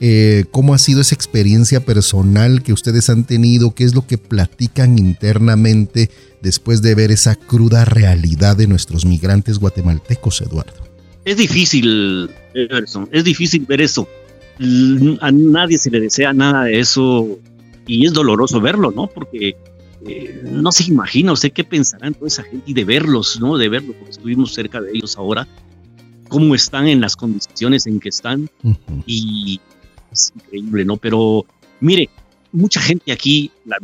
Eh, 0.00 0.44
¿Cómo 0.50 0.74
ha 0.74 0.78
sido 0.78 1.00
esa 1.00 1.14
experiencia 1.14 1.80
personal 1.80 2.62
que 2.62 2.74
ustedes 2.74 3.08
han 3.08 3.24
tenido? 3.24 3.74
¿Qué 3.74 3.84
es 3.84 3.94
lo 3.94 4.06
que 4.06 4.18
platican 4.18 4.98
internamente 4.98 6.10
después 6.42 6.82
de 6.82 6.94
ver 6.94 7.10
esa 7.10 7.36
cruda 7.36 7.86
realidad 7.86 8.54
de 8.54 8.66
nuestros 8.66 9.06
migrantes 9.06 9.58
guatemaltecos, 9.58 10.42
Eduardo? 10.42 10.86
Es 11.24 11.38
difícil, 11.38 12.28
Everson, 12.52 13.08
es 13.12 13.24
difícil 13.24 13.64
ver 13.64 13.80
eso. 13.80 14.06
A 15.20 15.30
nadie 15.32 15.78
se 15.78 15.90
le 15.90 16.00
desea 16.00 16.32
nada 16.32 16.64
de 16.64 16.78
eso 16.78 17.38
y 17.86 18.06
es 18.06 18.12
doloroso 18.12 18.60
verlo, 18.60 18.92
¿no? 18.92 19.08
Porque 19.08 19.56
eh, 20.06 20.42
no 20.44 20.70
se 20.70 20.84
imagina 20.84 21.32
usted 21.32 21.52
qué 21.52 21.64
pensarán 21.64 22.14
toda 22.14 22.28
esa 22.28 22.42
gente 22.42 22.70
y 22.70 22.74
de 22.74 22.84
verlos, 22.84 23.40
¿no? 23.40 23.56
De 23.56 23.68
verlos, 23.68 23.96
porque 23.96 24.12
estuvimos 24.12 24.54
cerca 24.54 24.80
de 24.80 24.92
ellos 24.92 25.16
ahora, 25.16 25.48
cómo 26.28 26.54
están 26.54 26.86
en 26.86 27.00
las 27.00 27.16
condiciones 27.16 27.86
en 27.86 28.00
que 28.00 28.10
están 28.10 28.48
y 29.06 29.60
es 30.12 30.32
increíble, 30.34 30.84
¿no? 30.84 30.96
Pero 30.96 31.46
mire, 31.80 32.08
mucha 32.52 32.80
gente 32.80 33.12
aquí, 33.12 33.50
la 33.64 33.78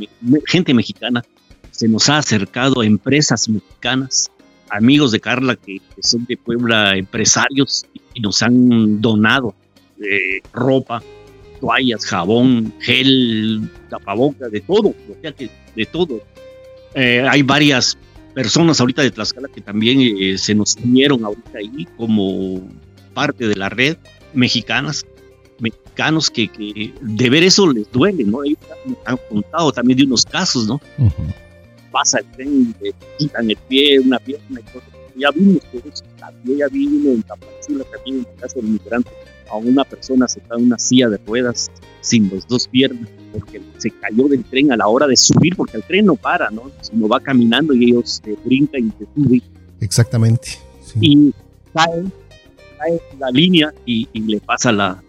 gente 0.46 0.72
mexicana, 0.74 1.22
se 1.70 1.88
nos 1.88 2.08
ha 2.08 2.18
acercado 2.18 2.80
a 2.80 2.86
empresas 2.86 3.48
mexicanas, 3.48 4.30
amigos 4.68 5.12
de 5.12 5.20
Carla 5.20 5.56
que, 5.56 5.80
son 6.00 6.24
de 6.26 6.36
Puebla, 6.36 6.96
empresarios, 6.96 7.86
y 8.14 8.20
nos 8.20 8.42
han 8.42 9.00
donado 9.00 9.54
eh, 10.00 10.40
ropa, 10.52 11.02
toallas, 11.60 12.04
jabón, 12.04 12.72
gel, 12.80 13.70
tapabocas, 13.88 14.50
de 14.50 14.60
todo, 14.60 14.88
o 14.88 15.20
sea 15.20 15.32
que 15.32 15.50
de 15.76 15.86
todo. 15.86 16.20
Eh, 16.94 17.26
hay 17.28 17.42
varias 17.42 17.98
personas 18.34 18.80
ahorita 18.80 19.02
de 19.02 19.10
Tlaxcala 19.10 19.48
que 19.48 19.60
también 19.60 20.00
eh, 20.00 20.38
se 20.38 20.54
nos 20.54 20.76
unieron 20.76 21.24
ahorita 21.24 21.58
ahí 21.58 21.86
como 21.96 22.60
parte 23.14 23.46
de 23.46 23.56
la 23.56 23.68
red 23.68 23.96
mexicanas 24.34 25.04
mexicanos 25.58 26.30
que, 26.30 26.48
que, 26.48 26.94
de 27.00 27.30
ver 27.30 27.42
eso 27.42 27.70
les 27.70 27.90
duele, 27.92 28.24
¿no? 28.24 28.42
Ellos 28.42 28.58
han 29.04 29.18
contado 29.28 29.70
también 29.72 29.98
de 29.98 30.04
unos 30.04 30.24
casos, 30.24 30.66
¿no? 30.66 30.80
Pasa 31.90 32.20
el 32.20 32.30
tren, 32.32 32.74
le 32.80 32.94
quitan 33.18 33.50
el 33.50 33.56
pie, 33.68 34.00
una 34.00 34.18
pierna 34.18 34.60
y 34.60 34.72
todo. 34.72 34.82
Ya 35.16 35.30
vimos 35.32 35.62
que 35.70 35.78
eso 35.78 36.04
ya 36.44 36.68
vi 36.68 36.86
uno 36.86 37.10
en 37.12 37.22
Tapachula 37.22 37.84
también 37.84 38.18
en 38.18 38.22
la 38.22 38.40
casa 38.40 38.54
del 38.56 38.70
migrante, 38.70 39.10
a 39.50 39.56
una 39.56 39.84
persona 39.84 40.28
sentada 40.28 40.60
en 40.60 40.66
una 40.66 40.78
silla 40.78 41.08
de 41.08 41.18
ruedas 41.18 41.70
sin 42.00 42.30
los 42.30 42.46
dos 42.46 42.68
piernas 42.68 43.08
porque 43.32 43.60
se 43.78 43.90
cayó 43.90 44.28
del 44.28 44.44
tren 44.44 44.72
a 44.72 44.76
la 44.76 44.88
hora 44.88 45.06
de 45.06 45.16
subir, 45.16 45.56
porque 45.56 45.76
el 45.76 45.84
tren 45.84 46.06
no 46.06 46.16
para, 46.16 46.50
¿no? 46.50 46.70
Sino 46.80 47.08
va 47.08 47.20
caminando 47.20 47.74
y 47.74 47.90
ellos 47.90 48.20
se 48.22 48.36
brincan 48.44 48.88
y 48.88 48.92
se 48.98 49.06
suben. 49.14 49.42
Exactamente. 49.80 50.58
Y 51.00 51.32
cae, 51.72 52.04
cae 52.78 53.00
la 53.18 53.30
línea 53.30 53.72
y, 53.86 54.08
y 54.12 54.20
le 54.20 54.40
pasa 54.40 54.72
la, 54.72 55.02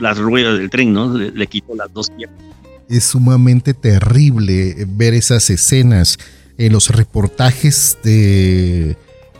las 0.00 0.18
ruedas 0.18 0.58
del 0.58 0.70
tren, 0.70 0.92
¿no? 0.92 1.16
Le, 1.16 1.46
quitó 1.46 1.74
las 1.74 1.92
dos 1.92 2.10
piernas. 2.10 2.42
Es 2.88 3.04
sumamente 3.04 3.74
terrible 3.74 4.86
ver 4.88 5.14
esas 5.14 5.48
escenas 5.50 6.18
en 6.56 6.72
los 6.72 6.90
reportajes 6.90 7.98
de, 8.02 8.96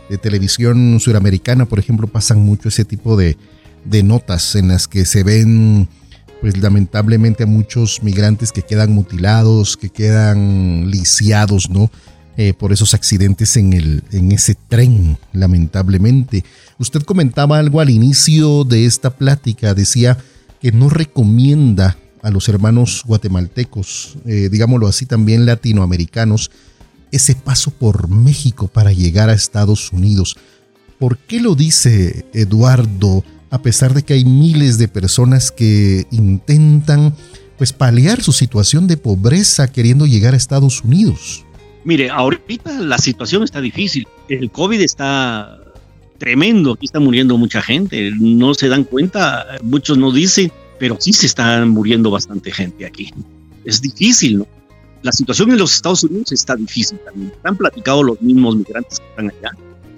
de 0.09 0.17
televisión 0.17 0.99
suramericana, 0.99 1.65
por 1.65 1.79
ejemplo, 1.79 2.07
pasan 2.07 2.39
mucho 2.39 2.69
ese 2.69 2.85
tipo 2.85 3.15
de, 3.15 3.37
de 3.85 4.03
notas 4.03 4.55
en 4.55 4.69
las 4.69 4.87
que 4.87 5.05
se 5.05 5.23
ven 5.23 5.87
pues 6.41 6.57
lamentablemente 6.57 7.43
a 7.43 7.47
muchos 7.47 8.03
migrantes 8.03 8.51
que 8.51 8.61
quedan 8.61 8.91
mutilados, 8.91 9.77
que 9.77 9.89
quedan 9.89 10.91
lisiados, 10.91 11.69
¿no? 11.69 11.89
Eh, 12.37 12.53
por 12.53 12.73
esos 12.73 12.93
accidentes 12.93 13.55
en, 13.55 13.71
el, 13.71 14.03
en 14.11 14.31
ese 14.33 14.55
tren, 14.55 15.17
lamentablemente. 15.31 16.43
Usted 16.77 17.01
comentaba 17.03 17.57
algo 17.57 17.79
al 17.79 17.89
inicio 17.89 18.65
de 18.65 18.85
esta 18.85 19.11
plática, 19.11 19.73
decía 19.73 20.17
que 20.61 20.73
no 20.73 20.89
recomienda 20.89 21.97
a 22.21 22.31
los 22.31 22.49
hermanos 22.49 23.03
guatemaltecos, 23.05 24.17
eh, 24.25 24.49
digámoslo 24.51 24.87
así, 24.87 25.05
también 25.05 25.45
latinoamericanos, 25.45 26.51
ese 27.11 27.35
paso 27.35 27.71
por 27.71 28.09
México 28.09 28.67
para 28.67 28.91
llegar 28.91 29.29
a 29.29 29.33
Estados 29.33 29.93
Unidos. 29.93 30.35
¿Por 30.99 31.17
qué 31.17 31.39
lo 31.39 31.55
dice 31.55 32.25
Eduardo, 32.33 33.23
a 33.55 33.61
pesar 33.61 33.93
de 33.93 34.03
que 34.03 34.13
hay 34.13 34.25
miles 34.25 34.77
de 34.77 34.89
personas 34.89 35.49
que 35.49 36.07
intentan 36.11 37.15
pues 37.57 37.71
paliar 37.71 38.21
su 38.21 38.33
situación 38.33 38.85
de 38.85 38.97
pobreza 38.97 39.71
queriendo 39.71 40.05
llegar 40.05 40.33
a 40.33 40.37
Estados 40.37 40.83
Unidos? 40.83 41.45
Mire, 41.85 42.09
ahorita 42.09 42.81
la 42.81 42.97
situación 42.97 43.43
está 43.43 43.61
difícil. 43.61 44.05
El 44.27 44.51
COVID 44.51 44.81
está 44.81 45.57
tremendo, 46.17 46.73
aquí 46.73 46.85
está 46.85 46.99
muriendo 46.99 47.37
mucha 47.37 47.61
gente, 47.61 48.11
no 48.19 48.53
se 48.55 48.67
dan 48.67 48.83
cuenta, 48.83 49.45
muchos 49.63 49.97
no 49.97 50.11
dicen, 50.11 50.51
pero 50.77 50.97
sí 50.99 51.13
se 51.13 51.25
está 51.25 51.65
muriendo 51.65 52.11
bastante 52.11 52.51
gente 52.51 52.85
aquí. 52.85 53.13
Es 53.63 53.79
difícil, 53.79 54.39
¿no? 54.39 54.47
La 55.01 55.13
situación 55.13 55.51
en 55.51 55.59
los 55.59 55.75
Estados 55.75 56.03
Unidos 56.03 56.33
está 56.33 56.57
difícil 56.57 56.99
también. 57.05 57.31
Han 57.45 57.55
platicado 57.55 58.03
los 58.03 58.21
mismos 58.21 58.57
migrantes 58.57 58.99
que 58.99 59.05
están 59.07 59.29
allá, 59.29 59.55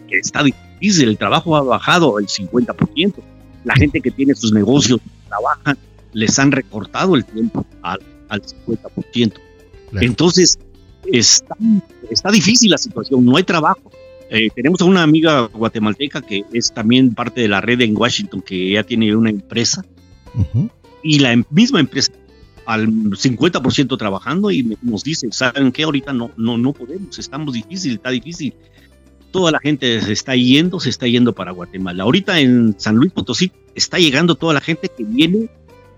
que 0.07 0.19
está 0.19 0.43
difícil, 0.43 1.09
el 1.09 1.17
trabajo 1.17 1.55
ha 1.55 1.63
bajado 1.63 2.19
el 2.19 2.27
50%. 2.27 3.15
La 3.67 3.75
gente 3.75 4.01
que 4.01 4.11
tiene 4.11 4.33
sus 4.33 4.51
negocios, 4.51 4.99
trabajan, 5.27 5.77
les 6.13 6.39
han 6.39 6.51
recortado 6.51 7.15
el 7.15 7.25
tiempo 7.25 7.65
al, 7.81 7.99
al 8.29 8.41
50%. 8.41 9.33
Entonces, 10.01 10.57
está, 11.11 11.55
está 12.09 12.31
difícil 12.31 12.71
la 12.71 12.77
situación, 12.77 13.25
no 13.25 13.37
hay 13.37 13.43
trabajo. 13.43 13.91
Eh, 14.29 14.49
tenemos 14.53 14.81
a 14.81 14.85
una 14.85 15.03
amiga 15.03 15.47
guatemalteca 15.53 16.21
que 16.21 16.43
es 16.51 16.73
también 16.73 17.13
parte 17.13 17.41
de 17.41 17.47
la 17.47 17.61
red 17.61 17.79
en 17.81 17.95
Washington, 17.95 18.41
que 18.41 18.71
ya 18.71 18.83
tiene 18.83 19.15
una 19.15 19.29
empresa. 19.29 19.85
Y 21.01 21.19
la 21.19 21.31
em, 21.31 21.43
misma 21.49 21.79
empresa 21.79 22.11
al 22.65 22.87
50% 22.87 23.97
trabajando 23.97 24.51
y 24.51 24.77
nos 24.81 25.03
dice, 25.03 25.29
¿saben 25.31 25.71
qué? 25.71 25.83
Ahorita 25.83 26.11
no, 26.11 26.31
no, 26.35 26.57
no 26.57 26.73
podemos, 26.73 27.17
estamos 27.17 27.53
difícil, 27.53 27.93
está 27.93 28.09
difícil. 28.09 28.53
Toda 29.31 29.51
la 29.51 29.59
gente 29.59 30.01
se 30.01 30.13
está 30.13 30.35
yendo, 30.35 30.79
se 30.79 30.89
está 30.89 31.07
yendo 31.07 31.33
para 31.33 31.51
Guatemala. 31.51 32.03
Ahorita 32.03 32.39
en 32.39 32.79
San 32.79 32.95
Luis 32.95 33.11
Potosí 33.11 33.51
está 33.75 33.97
llegando 33.97 34.35
toda 34.35 34.53
la 34.53 34.61
gente 34.61 34.89
que 34.89 35.03
viene 35.03 35.49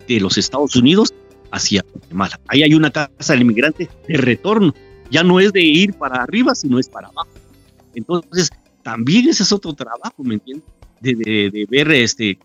de 0.07 0.19
los 0.19 0.37
Estados 0.37 0.75
Unidos 0.75 1.13
hacia 1.51 1.85
Guatemala. 1.93 2.39
Ahí 2.47 2.63
hay 2.63 2.73
una 2.73 2.91
casa 2.91 3.33
del 3.33 3.43
inmigrante 3.43 3.89
de 4.07 4.17
retorno. 4.17 4.73
Ya 5.11 5.23
no 5.23 5.39
es 5.39 5.53
de 5.53 5.61
ir 5.61 5.93
para 5.93 6.21
arriba, 6.23 6.55
sino 6.55 6.79
es 6.79 6.89
para 6.89 7.07
abajo. 7.07 7.29
Entonces, 7.95 8.49
también 8.83 9.27
ese 9.27 9.43
es 9.43 9.51
otro 9.51 9.73
trabajo, 9.73 10.23
¿me 10.23 10.35
entiendes? 10.35 10.65
De, 11.01 11.65
ver 11.69 11.91
este, 11.91 12.37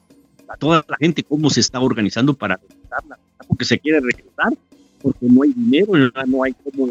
a 0.48 0.56
toda 0.56 0.84
la 0.88 0.96
gente 0.96 1.22
cómo 1.22 1.50
se 1.50 1.60
está 1.60 1.80
organizando 1.80 2.34
para 2.34 2.56
regresarla, 2.56 3.18
porque 3.48 3.64
se 3.64 3.78
quiere 3.78 4.00
regresar, 4.00 4.52
porque 5.02 5.26
no 5.26 5.42
hay 5.42 5.52
dinero, 5.52 5.92
no 6.26 6.42
hay 6.42 6.54
cómo 6.64 6.86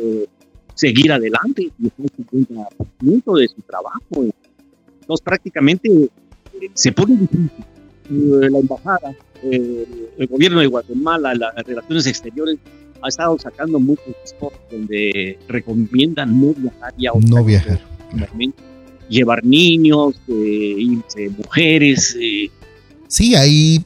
seguir 0.74 1.12
adelante, 1.12 1.72
y 1.80 1.88
es 1.88 1.94
un 1.98 2.08
50% 2.08 3.40
de 3.40 3.48
su 3.48 3.62
trabajo. 3.62 4.26
Entonces, 5.02 5.24
prácticamente 5.24 5.90
eh, 5.90 6.70
se 6.74 6.92
pone 6.92 7.16
difícil. 7.16 7.52
Eh, 8.10 8.50
la 8.50 8.60
embajada, 8.60 9.16
eh, 9.44 9.86
el 10.18 10.28
gobierno 10.28 10.60
de 10.60 10.68
Guatemala, 10.68 11.34
las 11.36 11.66
relaciones 11.66 12.08
exteriores, 12.08 12.58
ha 13.02 13.08
estado 13.08 13.38
sacando 13.38 13.80
muchos 13.80 14.14
spots 14.26 14.58
donde 14.72 15.38
recomiendan 15.48 16.40
no 16.40 16.54
viajar 16.54 16.94
ya. 16.98 17.12
No 17.28 17.44
viajar 17.44 17.80
llevar 19.10 19.44
niños, 19.44 20.16
eh, 20.28 21.30
mujeres. 21.38 22.18
Eh. 22.20 22.50
Sí, 23.08 23.36
hay, 23.36 23.84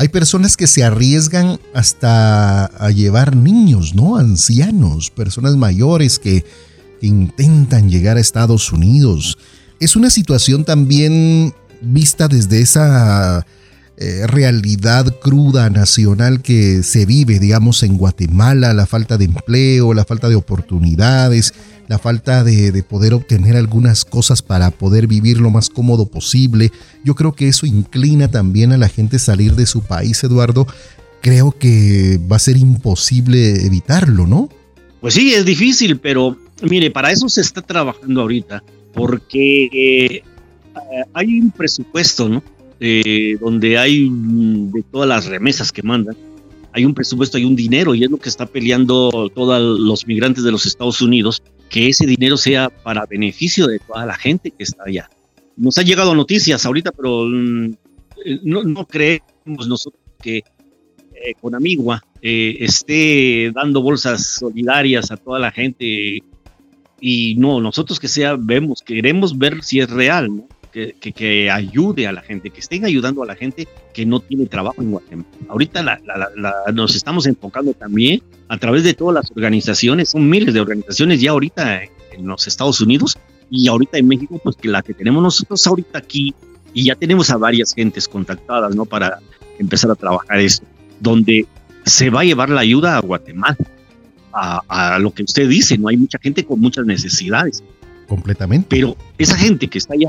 hay 0.00 0.08
personas 0.08 0.56
que 0.56 0.66
se 0.66 0.82
arriesgan 0.82 1.60
hasta 1.74 2.64
a 2.64 2.90
llevar 2.90 3.36
niños, 3.36 3.94
¿no? 3.94 4.16
Ancianos, 4.16 5.10
personas 5.10 5.56
mayores 5.56 6.18
que, 6.18 6.42
intentan 7.02 7.90
llegar 7.90 8.16
a 8.16 8.20
Estados 8.20 8.72
Unidos. 8.72 9.36
Es 9.78 9.96
una 9.96 10.08
situación 10.08 10.64
también 10.64 11.54
vista 11.82 12.28
desde 12.28 12.62
esa 12.62 13.46
eh, 14.02 14.26
realidad 14.26 15.14
cruda 15.20 15.68
nacional 15.68 16.40
que 16.40 16.82
se 16.82 17.04
vive, 17.04 17.38
digamos, 17.38 17.82
en 17.82 17.98
Guatemala, 17.98 18.72
la 18.72 18.86
falta 18.86 19.18
de 19.18 19.26
empleo, 19.26 19.92
la 19.92 20.06
falta 20.06 20.30
de 20.30 20.36
oportunidades, 20.36 21.52
la 21.86 21.98
falta 21.98 22.42
de, 22.42 22.82
poder 22.82 23.12
obtener 23.12 23.56
algunas 23.56 24.06
cosas 24.06 24.40
para 24.40 24.70
poder 24.70 25.06
vivir 25.06 25.38
lo 25.38 25.50
más 25.50 25.68
cómodo 25.68 26.06
posible. 26.06 26.72
Yo 27.04 27.14
creo 27.14 27.32
que 27.34 27.48
eso 27.48 27.66
inclina 27.66 28.30
también 28.30 28.72
a 28.72 28.78
la 28.78 28.88
gente 28.88 29.18
salir 29.18 29.54
de 29.54 29.66
su 29.66 29.82
país, 29.82 30.24
Eduardo. 30.24 30.66
Creo 31.20 31.52
que 31.52 32.18
va 32.32 32.36
a 32.36 32.38
ser 32.38 32.56
imposible 32.56 33.66
evitarlo, 33.66 34.26
¿no? 34.26 34.48
Pues 35.02 35.12
sí, 35.12 35.34
es 35.34 35.44
difícil, 35.44 35.98
pero 35.98 36.38
mire, 36.62 36.90
para 36.90 37.12
eso 37.12 37.28
se 37.28 37.42
está 37.42 37.60
trabajando 37.60 38.22
ahorita, 38.22 38.62
porque 38.94 39.66
eh, 40.14 40.22
hay 41.12 41.38
un 41.38 41.50
presupuesto, 41.50 42.30
¿no? 42.30 42.42
Eh, 42.82 43.36
donde 43.38 43.76
hay 43.76 44.08
mm, 44.08 44.72
de 44.72 44.82
todas 44.82 45.06
las 45.08 45.26
remesas 45.26 45.70
que 45.70 45.82
mandan, 45.82 46.16
hay 46.72 46.84
un 46.84 46.94
presupuesto, 46.94 47.36
hay 47.36 47.44
un 47.44 47.54
dinero, 47.54 47.94
y 47.94 48.04
es 48.04 48.10
lo 48.10 48.16
que 48.16 48.28
está 48.28 48.46
peleando 48.46 49.30
todos 49.34 49.78
los 49.78 50.06
migrantes 50.06 50.44
de 50.44 50.50
los 50.50 50.64
Estados 50.64 51.02
Unidos, 51.02 51.42
que 51.68 51.88
ese 51.88 52.06
dinero 52.06 52.36
sea 52.36 52.70
para 52.70 53.04
beneficio 53.06 53.66
de 53.66 53.80
toda 53.80 54.06
la 54.06 54.14
gente 54.14 54.50
que 54.50 54.62
está 54.64 54.84
allá. 54.86 55.10
Nos 55.56 55.76
han 55.76 55.84
llegado 55.84 56.14
noticias 56.14 56.64
ahorita, 56.64 56.92
pero 56.92 57.26
mm, 57.26 57.74
no, 58.44 58.64
no 58.64 58.86
creemos 58.86 59.68
nosotros 59.68 60.02
que 60.22 60.38
eh, 60.38 61.34
con 61.38 61.54
Amigua 61.54 62.02
eh, 62.22 62.56
esté 62.60 63.52
dando 63.54 63.82
bolsas 63.82 64.36
solidarias 64.38 65.10
a 65.10 65.18
toda 65.18 65.38
la 65.38 65.50
gente 65.50 66.20
y 66.98 67.34
no, 67.36 67.60
nosotros 67.60 68.00
que 68.00 68.08
sea, 68.08 68.36
vemos, 68.38 68.82
queremos 68.82 69.36
ver 69.36 69.62
si 69.62 69.80
es 69.80 69.90
real, 69.90 70.34
¿no? 70.34 70.48
Que, 70.70 70.94
que, 70.94 71.50
ayude 71.50 72.06
a 72.06 72.12
la 72.12 72.22
gente, 72.22 72.50
que 72.50 72.60
estén 72.60 72.84
ayudando 72.84 73.22
a 73.22 73.26
la 73.26 73.34
gente 73.34 73.68
que 73.92 74.06
no 74.06 74.20
tiene 74.20 74.46
trabajo 74.46 74.80
en 74.82 74.90
Guatemala. 74.90 75.28
Ahorita 75.48 75.82
la, 75.82 76.00
nos 76.72 76.94
estamos 76.94 77.26
enfocando 77.26 77.72
también 77.74 78.22
a 78.48 78.58
través 78.58 78.84
de 78.84 78.94
todas 78.94 79.14
las 79.14 79.30
organizaciones, 79.30 80.10
son 80.10 80.28
miles 80.28 80.54
de 80.54 80.60
organizaciones 80.60 81.20
ya 81.20 81.32
ahorita 81.32 81.82
en 82.12 82.26
los 82.26 82.46
Estados 82.46 82.80
Unidos 82.80 83.18
y 83.50 83.68
ahorita 83.68 83.98
en 83.98 84.08
México, 84.08 84.40
pues 84.42 84.56
que 84.56 84.68
la 84.68 84.82
que 84.82 84.94
tenemos 84.94 85.22
nosotros 85.22 85.66
ahorita 85.66 85.98
aquí 85.98 86.34
y 86.72 86.84
ya 86.84 86.94
tenemos 86.94 87.30
a 87.30 87.36
varias 87.36 87.74
gentes 87.74 88.06
contactadas, 88.06 88.74
¿no? 88.76 88.84
Para 88.84 89.18
empezar 89.58 89.90
a 89.90 89.94
trabajar 89.96 90.38
eso, 90.38 90.62
donde 91.00 91.46
se 91.84 92.10
va 92.10 92.20
a 92.20 92.24
llevar 92.24 92.50
la 92.50 92.60
ayuda 92.60 92.96
a 92.96 93.00
Guatemala. 93.00 93.56
A, 94.32 94.62
a, 94.68 94.98
lo 95.00 95.10
que 95.12 95.24
usted 95.24 95.48
dice, 95.48 95.76
no 95.76 95.88
hay 95.88 95.96
mucha 95.96 96.16
gente 96.20 96.44
con 96.44 96.60
muchas 96.60 96.86
necesidades. 96.86 97.64
Completamente. 98.06 98.68
Pero 98.70 98.96
esa 99.18 99.36
gente 99.36 99.66
que 99.66 99.78
está 99.78 99.94
allá 99.94 100.06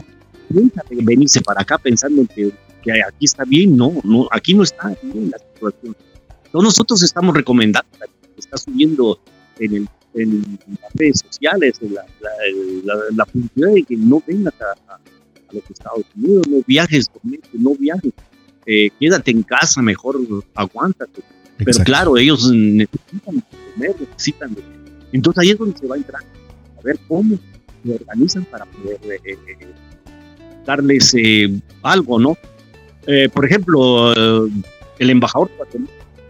venirse 0.89 1.41
para 1.41 1.61
acá 1.61 1.77
pensando 1.77 2.25
que, 2.33 2.51
que, 2.83 2.91
aquí 2.91 3.25
está 3.25 3.43
bien, 3.45 3.75
no, 3.75 3.93
no, 4.03 4.27
aquí 4.31 4.53
no 4.53 4.63
está 4.63 4.95
bien 5.01 5.31
la 5.31 5.37
situación. 5.37 5.95
nosotros 6.53 7.03
estamos 7.03 7.35
recomendando, 7.35 7.89
que 7.99 8.39
está 8.39 8.57
subiendo 8.57 9.19
en, 9.59 9.75
el, 9.75 9.89
en 10.15 10.57
las 10.81 10.93
redes 10.93 11.23
sociales, 11.25 11.79
la, 11.81 12.05
la, 12.21 12.93
la, 13.15 13.25
publicidad 13.25 13.73
de 13.73 13.83
que 13.83 13.97
no 13.97 14.21
vengas 14.25 14.53
a, 14.61 14.97
los 15.51 15.63
Estados 15.69 16.05
Unidos, 16.15 16.47
no 16.47 16.61
viajes, 16.65 17.11
no 17.53 17.75
viajes, 17.75 18.13
eh, 18.65 18.89
quédate 18.99 19.31
en 19.31 19.43
casa, 19.43 19.81
mejor 19.81 20.17
aguántate. 20.55 21.21
Pero 21.57 21.83
claro, 21.83 22.17
ellos 22.17 22.51
necesitan 22.51 23.43
comer, 23.73 23.95
necesitan. 23.99 24.55
Entonces 25.11 25.41
ahí 25.41 25.49
es 25.51 25.57
donde 25.57 25.77
se 25.77 25.87
va 25.87 25.95
a 25.95 25.97
entrar, 25.97 26.23
a 26.23 26.81
ver 26.81 26.97
cómo 27.07 27.37
se 27.83 27.93
organizan 27.93 28.45
para 28.45 28.65
poder 28.65 28.99
eh, 29.03 29.19
eh, 29.25 29.73
darles 30.65 31.13
eh, 31.17 31.49
algo, 31.83 32.19
¿no? 32.19 32.37
Eh, 33.07 33.29
por 33.33 33.45
ejemplo, 33.45 34.13
el 34.13 35.09
embajador 35.09 35.49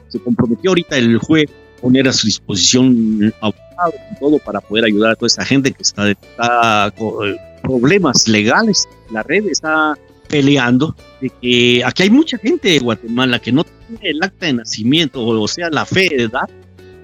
se 0.08 0.20
comprometió 0.20 0.72
ahorita 0.72 0.98
el 0.98 1.18
juez 1.18 1.50
poner 1.82 2.08
a 2.08 2.14
su 2.14 2.28
disposición 2.28 3.34
abogados 3.42 3.96
y 4.12 4.20
todo 4.20 4.38
para 4.40 4.62
poder 4.62 4.86
ayudar 4.86 5.12
a 5.12 5.16
toda 5.16 5.28
esa 5.28 5.44
gente 5.44 5.72
que 5.72 5.82
está, 5.82 6.12
está 6.12 6.94
con 6.98 7.28
eh, 7.28 7.36
problemas 7.64 8.28
legales. 8.28 8.88
La 9.12 9.24
red 9.24 9.46
está 9.48 9.98
peleando 10.28 10.96
de 11.20 11.32
que 11.42 11.84
aquí 11.84 12.04
hay 12.04 12.10
mucha 12.10 12.38
gente 12.38 12.70
de 12.70 12.80
Guatemala 12.80 13.40
que 13.40 13.52
no 13.52 13.64
tiene 13.64 14.10
el 14.10 14.24
acta 14.24 14.46
de 14.46 14.54
nacimiento, 14.54 15.26
o 15.26 15.48
sea, 15.48 15.70
la 15.70 15.86
fe 15.86 16.08
de 16.10 16.24
edad, 16.24 16.50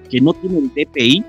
que 0.08 0.20
no 0.20 0.32
tiene 0.34 0.58
el 0.58 0.68
DPI. 0.68 1.24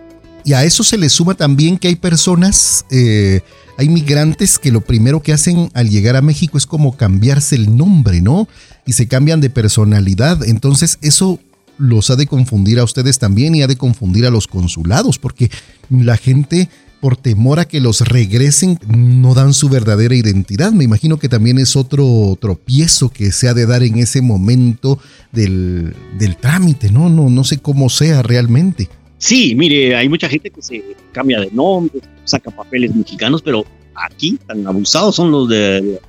Y 0.45 0.53
a 0.53 0.63
eso 0.63 0.83
se 0.83 0.97
le 0.97 1.09
suma 1.09 1.33
también 1.33 1.77
que 1.77 1.89
hay 1.89 1.95
personas 1.95 2.85
eh, 2.89 3.41
hay 3.79 3.87
migrantes 3.87 4.59
que 4.59 4.73
lo 4.73 4.81
primero 4.81 5.21
que 5.21 5.31
hacen 5.31 5.71
al 5.73 5.89
llegar 5.89 6.17
a 6.17 6.21
México 6.21 6.57
es 6.57 6.65
como 6.65 6.97
cambiarse 6.97 7.55
el 7.55 7.77
nombre, 7.77 8.19
¿no? 8.19 8.49
Y 8.85 8.91
se 8.91 9.07
cambian 9.07 9.39
de 9.39 9.49
personalidad. 9.49 10.43
Entonces 10.43 10.99
eso 11.01 11.39
los 11.77 12.09
ha 12.09 12.17
de 12.17 12.27
confundir 12.27 12.77
a 12.79 12.83
ustedes 12.83 13.19
también 13.19 13.55
y 13.55 13.61
ha 13.61 13.67
de 13.67 13.77
confundir 13.77 14.25
a 14.25 14.31
los 14.31 14.47
consulados, 14.47 15.17
porque 15.17 15.49
la 15.89 16.17
gente 16.17 16.67
por 16.99 17.15
temor 17.15 17.61
a 17.61 17.65
que 17.69 17.79
los 17.79 18.01
regresen 18.01 18.77
no 18.85 19.33
dan 19.33 19.53
su 19.53 19.69
verdadera 19.69 20.13
identidad. 20.13 20.73
Me 20.73 20.83
imagino 20.83 21.17
que 21.17 21.29
también 21.29 21.57
es 21.57 21.77
otro 21.77 22.37
tropiezo 22.41 23.07
que 23.07 23.31
se 23.31 23.47
ha 23.47 23.53
de 23.53 23.65
dar 23.65 23.83
en 23.83 23.97
ese 23.97 24.21
momento 24.21 24.99
del, 25.31 25.95
del 26.17 26.35
trámite, 26.35 26.91
¿no? 26.91 27.09
¿no? 27.09 27.29
No 27.29 27.45
sé 27.45 27.59
cómo 27.59 27.89
sea 27.89 28.23
realmente. 28.23 28.89
Sí, 29.19 29.53
mire, 29.53 29.95
hay 29.95 30.08
mucha 30.08 30.29
gente 30.29 30.49
que 30.49 30.62
se 30.62 30.82
cambia 31.12 31.41
de 31.41 31.51
nombre, 31.51 31.99
saca 32.23 32.49
papeles 32.51 32.95
mexicanos, 32.95 33.41
pero 33.41 33.65
aquí 33.93 34.39
tan 34.47 34.65
abusados 34.65 35.15
son 35.15 35.29
los 35.29 35.49
de 35.49 35.99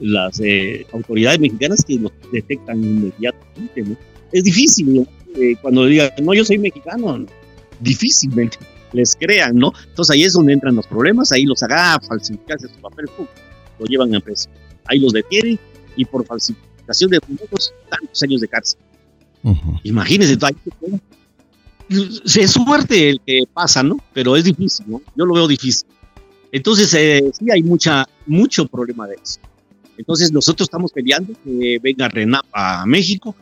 las 0.00 0.40
eh, 0.40 0.86
autoridades 0.92 1.38
mexicanas 1.38 1.84
que 1.84 1.98
los 1.98 2.12
detectan 2.32 2.82
inmediatamente. 2.82 3.82
¿no? 3.82 3.96
Es 4.32 4.44
difícil 4.44 5.06
eh, 5.36 5.54
cuando 5.60 5.84
digan, 5.84 6.10
no, 6.22 6.32
yo 6.32 6.46
soy 6.46 6.58
mexicano, 6.58 7.26
difícilmente 7.80 8.56
les 8.92 9.14
crean, 9.14 9.56
¿no? 9.56 9.72
Entonces 9.88 10.14
ahí 10.14 10.24
es 10.24 10.32
donde 10.32 10.54
entran 10.54 10.74
los 10.74 10.86
problemas, 10.86 11.32
ahí 11.32 11.44
los 11.44 11.62
haga 11.62 12.00
falsificarse 12.00 12.68
sus 12.68 12.78
papeles, 12.78 13.10
lo 13.78 13.84
llevan 13.84 14.14
a 14.14 14.20
preso. 14.20 14.48
Ahí 14.86 14.98
los 14.98 15.12
detienen 15.12 15.58
y 15.94 16.06
por 16.06 16.24
falsificación 16.24 17.10
de 17.10 17.16
documentos, 17.16 17.74
tantos 17.90 18.22
años 18.22 18.40
de 18.40 18.48
cárcel. 18.48 18.80
Imagínense, 19.82 20.38
ahí 20.40 20.54
es 21.88 22.50
suerte 22.50 23.10
el 23.10 23.20
que 23.20 23.44
pasa, 23.52 23.82
¿no? 23.82 23.98
Pero 24.12 24.36
es 24.36 24.44
difícil, 24.44 24.86
¿no? 24.88 25.02
Yo 25.14 25.24
lo 25.24 25.34
veo 25.34 25.48
difícil. 25.48 25.88
Entonces, 26.52 26.92
eh, 26.94 27.22
sí 27.38 27.46
hay 27.50 27.62
mucha, 27.62 28.08
mucho 28.26 28.66
problema 28.66 29.06
de 29.06 29.16
eso. 29.22 29.40
Entonces, 29.98 30.32
nosotros 30.32 30.66
estamos 30.66 30.92
peleando 30.92 31.32
que 31.44 31.78
venga 31.82 32.08
RENAP 32.08 32.44
a 32.52 32.84
México, 32.86 33.34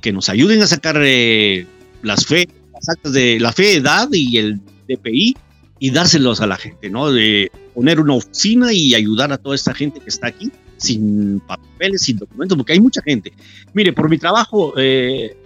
que 0.00 0.12
nos 0.12 0.28
ayuden 0.28 0.62
a 0.62 0.66
sacar 0.66 0.96
eh, 1.04 1.66
las 2.02 2.26
fe, 2.26 2.48
las 2.72 2.88
actas 2.88 3.12
de 3.12 3.40
la 3.40 3.52
fe, 3.52 3.76
edad 3.76 4.08
y 4.12 4.38
el 4.38 4.60
DPI 4.88 5.36
y 5.78 5.90
dárselos 5.90 6.40
a 6.40 6.46
la 6.46 6.56
gente, 6.56 6.88
¿no? 6.90 7.10
De 7.10 7.50
poner 7.74 8.00
una 8.00 8.14
oficina 8.14 8.72
y 8.72 8.94
ayudar 8.94 9.32
a 9.32 9.38
toda 9.38 9.54
esta 9.54 9.74
gente 9.74 10.00
que 10.00 10.08
está 10.08 10.28
aquí 10.28 10.50
sin 10.76 11.40
papeles, 11.40 12.02
sin 12.02 12.18
documentos, 12.18 12.56
porque 12.56 12.72
hay 12.72 12.80
mucha 12.80 13.02
gente. 13.02 13.32
Mire, 13.74 13.92
por 13.92 14.08
mi 14.08 14.18
trabajo, 14.18 14.74
eh, 14.76 15.36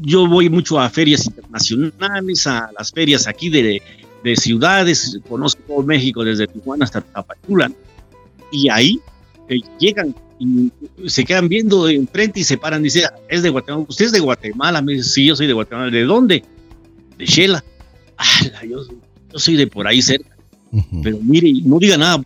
yo 0.00 0.26
voy 0.26 0.48
mucho 0.48 0.78
a 0.78 0.88
ferias 0.90 1.26
internacionales, 1.26 2.46
a 2.46 2.70
las 2.76 2.92
ferias 2.92 3.26
aquí 3.26 3.48
de, 3.48 3.82
de 4.22 4.36
ciudades, 4.36 5.18
conozco 5.28 5.62
todo 5.66 5.82
México 5.82 6.24
desde 6.24 6.46
Tijuana 6.46 6.84
hasta 6.84 7.00
Tapachula, 7.00 7.70
y 8.50 8.68
ahí 8.68 9.00
eh, 9.48 9.60
llegan 9.78 10.14
y 10.38 10.70
se 11.06 11.24
quedan 11.24 11.48
viendo 11.48 11.88
enfrente 11.88 12.40
y 12.40 12.44
se 12.44 12.58
paran 12.58 12.80
y 12.80 12.84
dicen, 12.84 13.04
es 13.28 13.42
de 13.42 13.50
Guatemala, 13.50 13.86
usted 13.88 14.06
es 14.06 14.12
de 14.12 14.20
Guatemala, 14.20 14.82
me 14.82 14.94
dice, 14.94 15.08
sí, 15.08 15.26
yo 15.26 15.36
soy 15.36 15.46
de 15.46 15.52
Guatemala, 15.52 15.90
¿de 15.90 16.02
dónde? 16.02 16.42
De 17.16 17.26
Shela. 17.26 17.64
Ah, 18.16 18.64
yo, 18.68 18.78
soy 19.34 19.56
de 19.56 19.66
por 19.66 19.86
ahí 19.86 20.00
cerca, 20.00 20.36
pero 21.02 21.18
mire, 21.20 21.52
no 21.64 21.78
diga 21.78 21.96
nada, 21.96 22.22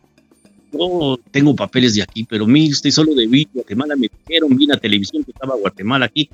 no 0.73 1.19
tengo 1.31 1.57
papeles 1.57 1.95
de 1.95 2.03
aquí, 2.03 2.25
pero 2.25 2.47
mire, 2.47 2.73
usted 2.73 2.91
solo 2.91 3.15
de 3.15 3.47
Guatemala, 3.53 3.97
me 3.97 4.09
dijeron, 4.27 4.57
vi 4.57 4.67
la 4.67 4.77
televisión 4.77 5.25
que 5.25 5.31
estaba 5.31 5.57
Guatemala 5.57 6.07
aquí, 6.07 6.29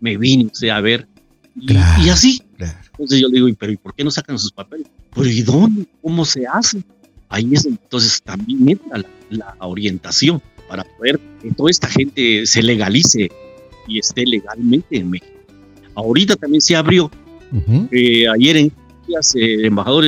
me 0.00 0.16
vine 0.16 0.46
usted 0.46 0.68
a 0.68 0.80
ver. 0.80 1.06
Y, 1.56 1.76
así. 2.08 2.42
Entonces 2.92 3.20
yo 3.20 3.28
le 3.28 3.34
digo, 3.34 3.48
pero 3.58 3.72
¿y 3.72 3.76
por 3.76 3.94
qué 3.94 4.04
no 4.04 4.10
sacan 4.10 4.38
sus 4.38 4.52
papeles? 4.52 4.86
Pero 5.14 5.26
¿y 5.26 5.42
dónde? 5.42 5.86
¿Cómo 6.02 6.24
se 6.24 6.46
hace? 6.46 6.82
Ahí 7.28 7.50
es 7.52 7.64
entonces 7.64 8.20
también 8.22 8.68
entra 8.68 9.02
la, 9.30 9.56
orientación 9.60 10.42
para 10.68 10.84
poder 10.84 11.20
que 11.42 11.50
toda 11.52 11.70
esta 11.70 11.88
gente 11.88 12.46
se 12.46 12.62
legalice 12.62 13.30
y 13.86 13.98
esté 13.98 14.24
legalmente 14.26 14.96
en 14.96 15.10
México. 15.10 15.32
Ahorita 15.94 16.36
también 16.36 16.60
se 16.60 16.76
abrió. 16.76 17.10
Eh, 17.90 18.28
ayer 18.28 18.56
en 18.56 18.72
días, 19.06 19.34
eh, 19.34 19.54
el 19.54 19.64
embajador 19.66 20.04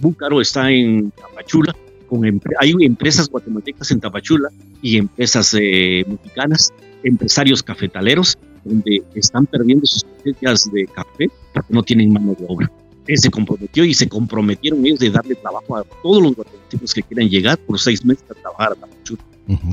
Búcaro 0.00 0.40
está 0.40 0.70
en 0.70 1.10
Tapachula. 1.12 1.74
Con 2.08 2.24
hay 2.60 2.72
empresas 2.80 3.28
guatemaltecas 3.28 3.90
en 3.90 4.00
Tapachula 4.00 4.48
y 4.82 4.96
empresas 4.96 5.56
eh, 5.58 6.04
mexicanas, 6.06 6.72
empresarios 7.02 7.62
cafetaleros 7.62 8.38
donde 8.66 9.02
están 9.14 9.46
perdiendo 9.46 9.86
sus 9.86 10.04
cosechas 10.04 10.70
de 10.72 10.86
café 10.86 11.30
porque 11.52 11.72
no 11.72 11.82
tienen 11.82 12.12
mano 12.12 12.34
de 12.38 12.44
obra. 12.48 12.70
Él 13.06 13.18
se 13.18 13.30
comprometió 13.30 13.84
y 13.84 13.94
se 13.94 14.08
comprometieron 14.08 14.84
ellos 14.84 14.98
de 14.98 15.10
darle 15.10 15.36
trabajo 15.36 15.76
a 15.76 15.84
todos 16.02 16.22
los 16.22 16.34
guatemaltecos 16.34 16.92
que 16.92 17.02
quieran 17.02 17.28
llegar 17.28 17.58
por 17.58 17.78
seis 17.78 18.04
meses 18.04 18.24
a 18.30 18.34
trabajar 18.34 18.72
a 18.72 18.74
Tapachula. 18.74 19.22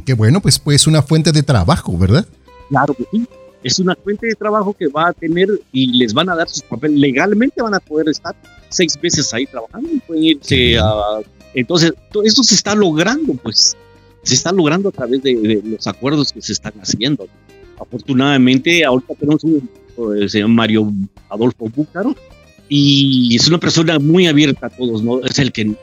qué 0.05 0.13
bueno, 0.13 0.39
pues 0.39 0.59
pues 0.59 0.85
una 0.85 1.01
fuente 1.01 1.31
de 1.31 1.41
trabajo, 1.41 1.97
¿verdad? 1.97 2.27
Claro 2.69 2.93
que 2.93 3.05
sí. 3.11 3.25
Es 3.63 3.79
una 3.79 3.95
fuente 3.95 4.27
de 4.27 4.35
trabajo 4.35 4.73
que 4.73 4.87
va 4.87 5.07
a 5.07 5.13
tener 5.13 5.47
y 5.71 5.97
les 5.97 6.13
van 6.13 6.29
a 6.29 6.35
dar 6.35 6.49
sus 6.49 6.61
papeles. 6.63 6.99
Legalmente 6.99 7.61
van 7.61 7.73
a 7.73 7.79
poder 7.79 8.09
estar 8.09 8.35
seis 8.69 8.99
meses 9.01 9.33
ahí 9.33 9.45
trabajando 9.45 9.89
y 9.91 9.99
pueden 9.99 10.23
irse 10.23 10.77
a... 10.77 10.91
Entonces, 11.53 11.93
esto 12.23 12.43
se 12.43 12.55
está 12.55 12.75
logrando, 12.75 13.33
pues, 13.35 13.77
se 14.23 14.33
está 14.33 14.51
logrando 14.51 14.89
a 14.89 14.91
través 14.91 15.21
de 15.23 15.61
los 15.63 15.87
acuerdos 15.87 16.33
que 16.33 16.41
se 16.41 16.51
están 16.51 16.73
haciendo 16.81 17.27
afortunadamente 17.83 18.83
ahorita 18.83 19.13
tenemos 19.15 19.43
un 19.43 19.69
eh, 20.33 20.45
Mario 20.47 20.91
Adolfo 21.29 21.65
Búcaro 21.75 22.15
y 22.67 23.35
es 23.35 23.47
una 23.47 23.59
persona 23.59 23.99
muy 23.99 24.27
abierta 24.27 24.67
a 24.67 24.69
todos. 24.69 25.03
Es 25.25 25.39
el 25.39 25.51
que 25.51 25.73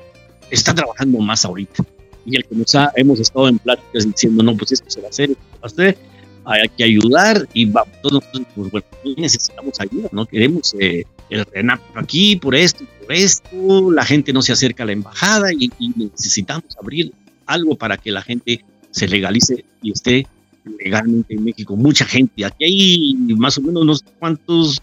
está 0.50 0.74
trabajando 0.74 1.18
más 1.18 1.44
ahorita 1.44 1.84
y 2.26 2.36
el 2.36 2.44
que 2.44 2.54
nos 2.54 2.74
ha, 2.74 2.92
hemos 2.96 3.20
estado 3.20 3.48
en 3.48 3.58
pláticas 3.58 4.06
diciendo, 4.06 4.42
no, 4.42 4.56
pues 4.56 4.72
esto 4.72 4.90
se 4.90 5.00
va 5.00 5.06
a 5.06 5.10
hacer, 5.10 5.30
esto 5.30 5.44
va 5.54 5.60
a 5.62 5.66
hacer, 5.66 5.98
hay 6.44 6.68
que 6.68 6.84
ayudar 6.84 7.48
y 7.54 7.70
todos 8.02 8.24
nosotros, 8.34 8.68
pues 8.70 8.84
necesitamos 9.16 9.78
ayuda, 9.80 10.08
¿no? 10.12 10.26
Queremos 10.26 10.74
eh, 10.78 11.04
el 11.28 11.44
RENAP 11.44 11.80
aquí 11.94 12.36
por 12.36 12.54
esto 12.54 12.84
y 12.84 13.04
por 13.04 13.12
esto, 13.12 13.90
la 13.90 14.04
gente 14.04 14.32
no 14.32 14.42
se 14.42 14.52
acerca 14.52 14.82
a 14.82 14.86
la 14.86 14.92
embajada 14.92 15.52
y, 15.52 15.70
necesitamos 15.96 16.64
abrir 16.80 17.12
algo 17.46 17.76
para 17.76 17.96
que 17.96 18.10
la 18.10 18.22
gente 18.22 18.64
se 18.90 19.08
legalice 19.08 19.64
y 19.82 19.92
esté 19.92 20.26
legalmente 20.78 21.34
en 21.34 21.44
México. 21.44 21.76
Mucha 21.76 22.04
gente, 22.04 22.44
aquí 22.44 22.64
hay 22.64 23.14
más 23.36 23.58
o 23.58 23.62
menos 23.62 23.82
unos 23.82 24.04
cuantos, 24.18 24.80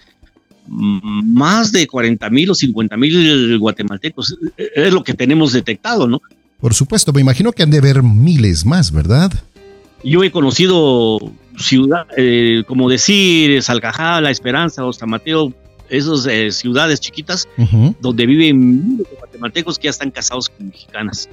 mm, 0.67 1.33
más 1.33 1.71
de 1.71 1.87
40 1.87 2.29
mil 2.29 2.49
o 2.49 2.55
50 2.55 2.97
mil 2.97 3.57
guatemaltecos, 3.59 4.37
es 4.57 4.93
lo 4.93 5.03
que 5.03 5.13
tenemos 5.13 5.53
detectado, 5.53 6.07
¿no? 6.07 6.21
Por 6.59 6.73
supuesto, 6.73 7.13
me 7.13 7.21
imagino 7.21 7.51
que 7.51 7.63
han 7.63 7.69
de 7.69 7.77
haber 7.77 8.01
miles 8.01 8.65
más, 8.65 8.91
¿verdad? 8.91 9.31
Yo 10.03 10.23
he 10.23 10.31
conocido 10.31 11.19
ciudad, 11.57 12.07
eh, 12.15 12.63
como 12.67 12.89
decir, 12.89 13.61
Salcajá, 13.61 14.21
La 14.21 14.31
Esperanza 14.31 14.85
o 14.85 14.93
San 14.93 15.09
Mateo, 15.09 15.53
esas 15.89 16.25
eh, 16.25 16.51
ciudades 16.51 16.99
chiquitas 16.99 17.47
donde 17.99 18.25
viven 18.25 18.87
miles 18.87 19.09
de 19.09 19.15
guatemaltecos 19.17 19.79
que 19.79 19.85
ya 19.85 19.91
están 19.91 20.11
casados 20.11 20.49
con 20.49 20.67
mexicanas 20.67 21.29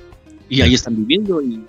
y 0.49 0.61
ahí 0.61 0.75
están 0.75 0.97
viviendo 0.97 1.43
y 1.43 1.61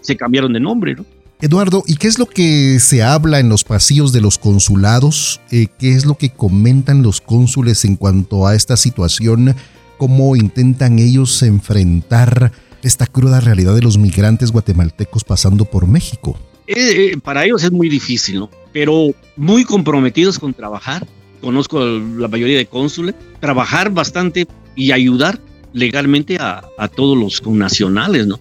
se 0.00 0.16
cambiaron 0.16 0.52
de 0.52 0.60
nombre, 0.60 0.94
¿no? 0.94 1.06
Eduardo, 1.42 1.82
¿y 1.88 1.96
qué 1.96 2.06
es 2.06 2.20
lo 2.20 2.26
que 2.26 2.78
se 2.78 3.02
habla 3.02 3.40
en 3.40 3.48
los 3.48 3.64
pasillos 3.64 4.12
de 4.12 4.20
los 4.20 4.38
consulados? 4.38 5.40
Eh, 5.50 5.66
¿Qué 5.76 5.90
es 5.90 6.06
lo 6.06 6.14
que 6.14 6.30
comentan 6.30 7.02
los 7.02 7.20
cónsules 7.20 7.84
en 7.84 7.96
cuanto 7.96 8.46
a 8.46 8.54
esta 8.54 8.76
situación? 8.76 9.56
¿Cómo 9.98 10.36
intentan 10.36 11.00
ellos 11.00 11.42
enfrentar 11.42 12.52
esta 12.84 13.08
cruda 13.08 13.40
realidad 13.40 13.74
de 13.74 13.82
los 13.82 13.98
migrantes 13.98 14.52
guatemaltecos 14.52 15.24
pasando 15.24 15.64
por 15.64 15.88
México? 15.88 16.38
Eh, 16.68 17.16
para 17.24 17.44
ellos 17.44 17.64
es 17.64 17.72
muy 17.72 17.88
difícil, 17.88 18.38
¿no? 18.38 18.48
Pero 18.72 19.12
muy 19.34 19.64
comprometidos 19.64 20.38
con 20.38 20.54
trabajar. 20.54 21.08
Conozco 21.40 21.84
la 21.84 22.28
mayoría 22.28 22.58
de 22.58 22.66
cónsules, 22.66 23.16
trabajar 23.40 23.90
bastante 23.90 24.46
y 24.76 24.92
ayudar 24.92 25.40
legalmente 25.72 26.36
a, 26.38 26.62
todos 26.94 27.18
los 27.18 27.40
connacionales, 27.40 28.28
¿no? 28.28 28.38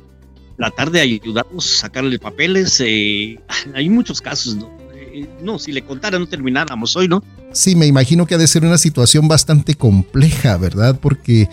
Tratar 0.62 0.92
de 0.92 1.02
ayudarlos, 1.02 1.66
sacarle 1.66 2.20
papeles. 2.20 2.80
Eh, 2.86 3.40
hay 3.74 3.90
muchos 3.90 4.22
casos, 4.22 4.58
¿no? 4.58 4.70
Eh, 4.94 5.28
no, 5.42 5.58
si 5.58 5.72
le 5.72 5.82
contara 5.82 6.20
no 6.20 6.28
termináramos 6.28 6.96
hoy, 6.96 7.08
¿no? 7.08 7.24
Sí, 7.52 7.76
me 7.76 7.88
imagino 7.88 8.28
que 8.28 8.36
ha 8.36 8.38
de 8.38 8.46
ser 8.46 8.64
una 8.64 8.78
situación 8.78 9.28
bastante 9.28 9.74
compleja, 9.74 10.58
¿verdad? 10.58 11.00
Porque 11.02 11.50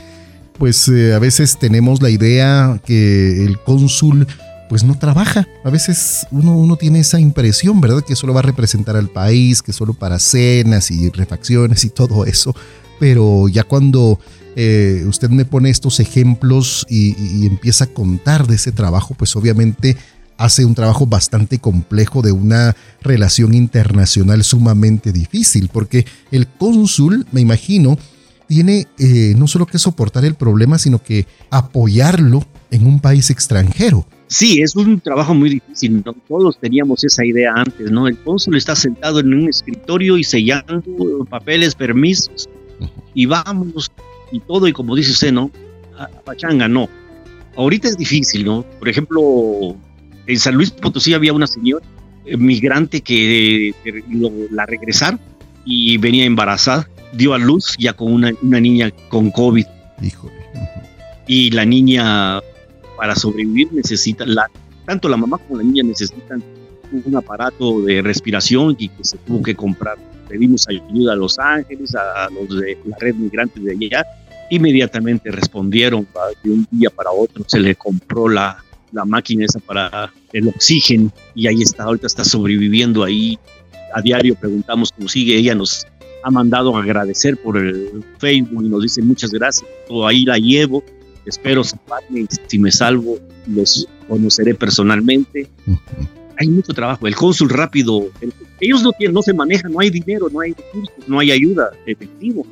pues 0.58 0.90
a 0.90 1.18
veces 1.20 1.58
tenemos 1.58 2.02
la 2.02 2.10
idea 2.10 2.82
que 2.84 3.46
el 3.46 3.58
cónsul 3.60 4.26
pues 4.68 4.84
no 4.84 4.98
trabaja. 4.98 5.48
A 5.64 5.70
veces 5.70 6.26
uno, 6.30 6.58
uno 6.58 6.76
tiene 6.76 7.00
esa 7.00 7.18
impresión, 7.18 7.80
¿verdad? 7.80 8.04
Que 8.06 8.14
solo 8.14 8.34
va 8.34 8.40
a 8.40 8.42
representar 8.42 8.94
al 8.94 9.08
país, 9.08 9.62
que 9.62 9.72
solo 9.72 9.94
para 9.94 10.18
cenas 10.18 10.90
y 10.90 11.08
refacciones 11.08 11.82
y 11.84 11.88
todo 11.88 12.26
eso. 12.26 12.54
Pero 13.00 13.48
ya 13.48 13.64
cuando 13.64 14.20
eh, 14.60 15.04
usted 15.06 15.30
me 15.30 15.44
pone 15.44 15.70
estos 15.70 16.00
ejemplos 16.00 16.84
y, 16.90 17.46
empieza 17.46 17.84
a 17.84 17.86
contar 17.86 18.48
de 18.48 18.56
ese 18.56 18.72
trabajo, 18.72 19.14
pues 19.14 19.36
obviamente 19.36 19.96
hace 20.36 20.64
un 20.64 20.74
trabajo 20.74 21.06
bastante 21.06 21.60
complejo 21.60 22.22
de 22.22 22.32
una 22.32 22.74
relación 23.00 23.54
internacional 23.54 24.42
sumamente 24.42 25.12
difícil, 25.12 25.70
porque 25.72 26.06
el 26.32 26.48
cónsul, 26.48 27.24
me 27.30 27.40
imagino, 27.40 27.98
tiene 28.48 28.88
eh, 28.98 29.34
no 29.38 29.46
solo 29.46 29.64
que 29.64 29.78
soportar 29.78 30.24
el 30.24 30.34
problema, 30.34 30.76
sino 30.78 31.00
que 31.00 31.26
apoyarlo 31.50 32.44
en 32.72 32.84
un 32.84 32.98
país 32.98 33.30
extranjero. 33.30 34.08
Sí, 34.26 34.60
es 34.60 34.74
un 34.74 34.98
trabajo 34.98 35.34
muy 35.34 35.50
difícil. 35.50 36.02
¿no? 36.04 36.14
Todos 36.26 36.58
teníamos 36.58 37.04
esa 37.04 37.24
idea 37.24 37.52
antes, 37.54 37.92
¿no? 37.92 38.08
El 38.08 38.18
cónsul 38.18 38.56
está 38.56 38.74
sentado 38.74 39.20
en 39.20 39.32
un 39.32 39.48
escritorio 39.48 40.18
y 40.18 40.24
sellando 40.24 40.82
papeles, 41.30 41.76
permisos, 41.76 42.48
y 43.14 43.26
vamos, 43.26 43.90
y 44.32 44.40
todo, 44.40 44.68
y 44.68 44.72
como 44.72 44.94
dice 44.94 45.12
usted, 45.12 45.32
¿no? 45.32 45.50
A 45.96 46.08
pachanga, 46.08 46.68
no. 46.68 46.88
Ahorita 47.56 47.88
es 47.88 47.96
difícil, 47.96 48.44
¿no? 48.44 48.64
Por 48.78 48.88
ejemplo, 48.88 49.76
en 50.26 50.38
San 50.38 50.54
Luis 50.54 50.70
Potosí 50.70 51.14
había 51.14 51.32
una 51.32 51.46
señora 51.46 51.84
eh, 52.24 52.36
migrante 52.36 53.00
que, 53.00 53.74
la 54.50 54.66
regresaron 54.66 55.20
y 55.64 55.98
venía 55.98 56.24
embarazada, 56.24 56.88
dio 57.12 57.34
a 57.34 57.38
luz 57.38 57.76
ya 57.78 57.92
con 57.94 58.12
una, 58.12 58.32
una 58.42 58.60
niña 58.60 58.90
con 59.08 59.30
COVID. 59.30 59.66
Híjole. 60.02 60.34
Y 61.26 61.50
la 61.50 61.64
niña 61.64 62.40
para 62.96 63.14
sobrevivir 63.14 63.72
necesitan, 63.72 64.34
la, 64.34 64.50
tanto 64.84 65.08
la 65.08 65.16
mamá 65.16 65.38
como 65.38 65.58
la 65.58 65.64
niña 65.64 65.82
necesitan 65.84 66.42
un 66.92 67.16
aparato 67.16 67.82
de 67.82 68.02
respiración 68.02 68.76
y 68.78 68.88
que 68.88 69.04
se 69.04 69.18
tuvo 69.18 69.42
que 69.42 69.54
comprar. 69.54 69.96
Pedimos 70.28 70.66
ayuda 70.68 71.12
a 71.12 71.16
Los 71.16 71.38
Ángeles, 71.38 71.94
a 71.94 72.28
los 72.30 72.60
de 72.60 72.78
la 72.84 72.96
red 72.98 73.14
migrantes 73.14 73.62
de 73.62 73.72
allá. 73.72 74.06
Inmediatamente 74.50 75.30
respondieron 75.30 76.06
de 76.42 76.50
un 76.50 76.66
día 76.70 76.90
para 76.90 77.10
otro, 77.10 77.44
se 77.46 77.60
le 77.60 77.74
compró 77.74 78.28
la, 78.28 78.62
la 78.92 79.04
máquina 79.04 79.44
esa 79.44 79.60
para 79.60 80.12
el 80.32 80.48
oxígeno 80.48 81.12
y 81.34 81.46
ahí 81.46 81.62
está, 81.62 81.84
ahorita 81.84 82.06
está 82.06 82.24
sobreviviendo 82.24 83.04
ahí. 83.04 83.38
A 83.94 84.02
diario 84.02 84.34
preguntamos 84.34 84.92
cómo 84.92 85.08
sigue, 85.08 85.36
ella 85.36 85.54
nos 85.54 85.86
ha 86.22 86.30
mandado 86.30 86.76
a 86.76 86.82
agradecer 86.82 87.36
por 87.36 87.56
el 87.56 88.04
Facebook 88.18 88.64
y 88.64 88.68
nos 88.68 88.82
dice 88.82 89.02
muchas 89.02 89.30
gracias, 89.30 89.68
todo 89.86 90.06
ahí 90.06 90.24
la 90.24 90.38
llevo 90.38 90.82
espero 91.28 91.62
salvarme 91.62 92.26
si 92.46 92.58
me 92.58 92.72
salvo 92.72 93.18
los 93.46 93.86
conoceré 94.08 94.54
personalmente. 94.54 95.48
Hay 96.40 96.48
mucho 96.48 96.72
trabajo. 96.72 97.06
El 97.06 97.14
cónsul 97.14 97.50
rápido, 97.50 98.08
ellos 98.60 98.82
no, 98.82 98.92
tienen, 98.92 99.14
no 99.14 99.22
se 99.22 99.34
manejan, 99.34 99.72
no 99.72 99.80
hay 99.80 99.90
dinero, 99.90 100.28
no 100.32 100.40
hay 100.40 100.52
recursos, 100.52 101.08
no 101.08 101.18
hay 101.18 101.32
ayuda 101.32 101.70
efectivo. 101.86 102.46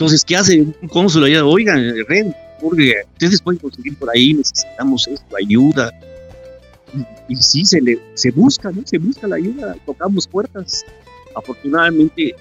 Entonces, 0.00 0.24
¿qué 0.24 0.34
hace 0.34 0.62
un 0.62 0.88
cónsul 0.88 1.24
allá? 1.24 1.44
Oigan, 1.44 1.92
Ren, 2.08 2.34
porque 2.58 2.94
ustedes 3.12 3.42
pueden 3.42 3.60
conseguir 3.60 3.94
por 3.96 4.08
ahí, 4.08 4.32
necesitamos 4.32 5.06
esto, 5.06 5.36
ayuda. 5.36 5.92
Y, 7.28 7.36
sí, 7.36 7.66
se, 7.66 7.82
le, 7.82 8.00
se 8.14 8.30
busca, 8.30 8.70
¿no? 8.72 8.80
Se 8.86 8.96
busca 8.96 9.28
la 9.28 9.36
ayuda, 9.36 9.76
tocamos 9.84 10.26
puertas. 10.26 10.86
Afortunadamente, 11.36 12.34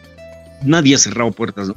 nadie 0.63 0.95
ha 0.95 0.97
cerrado 0.97 1.33
puertas, 1.33 1.67
¿no? 1.67 1.75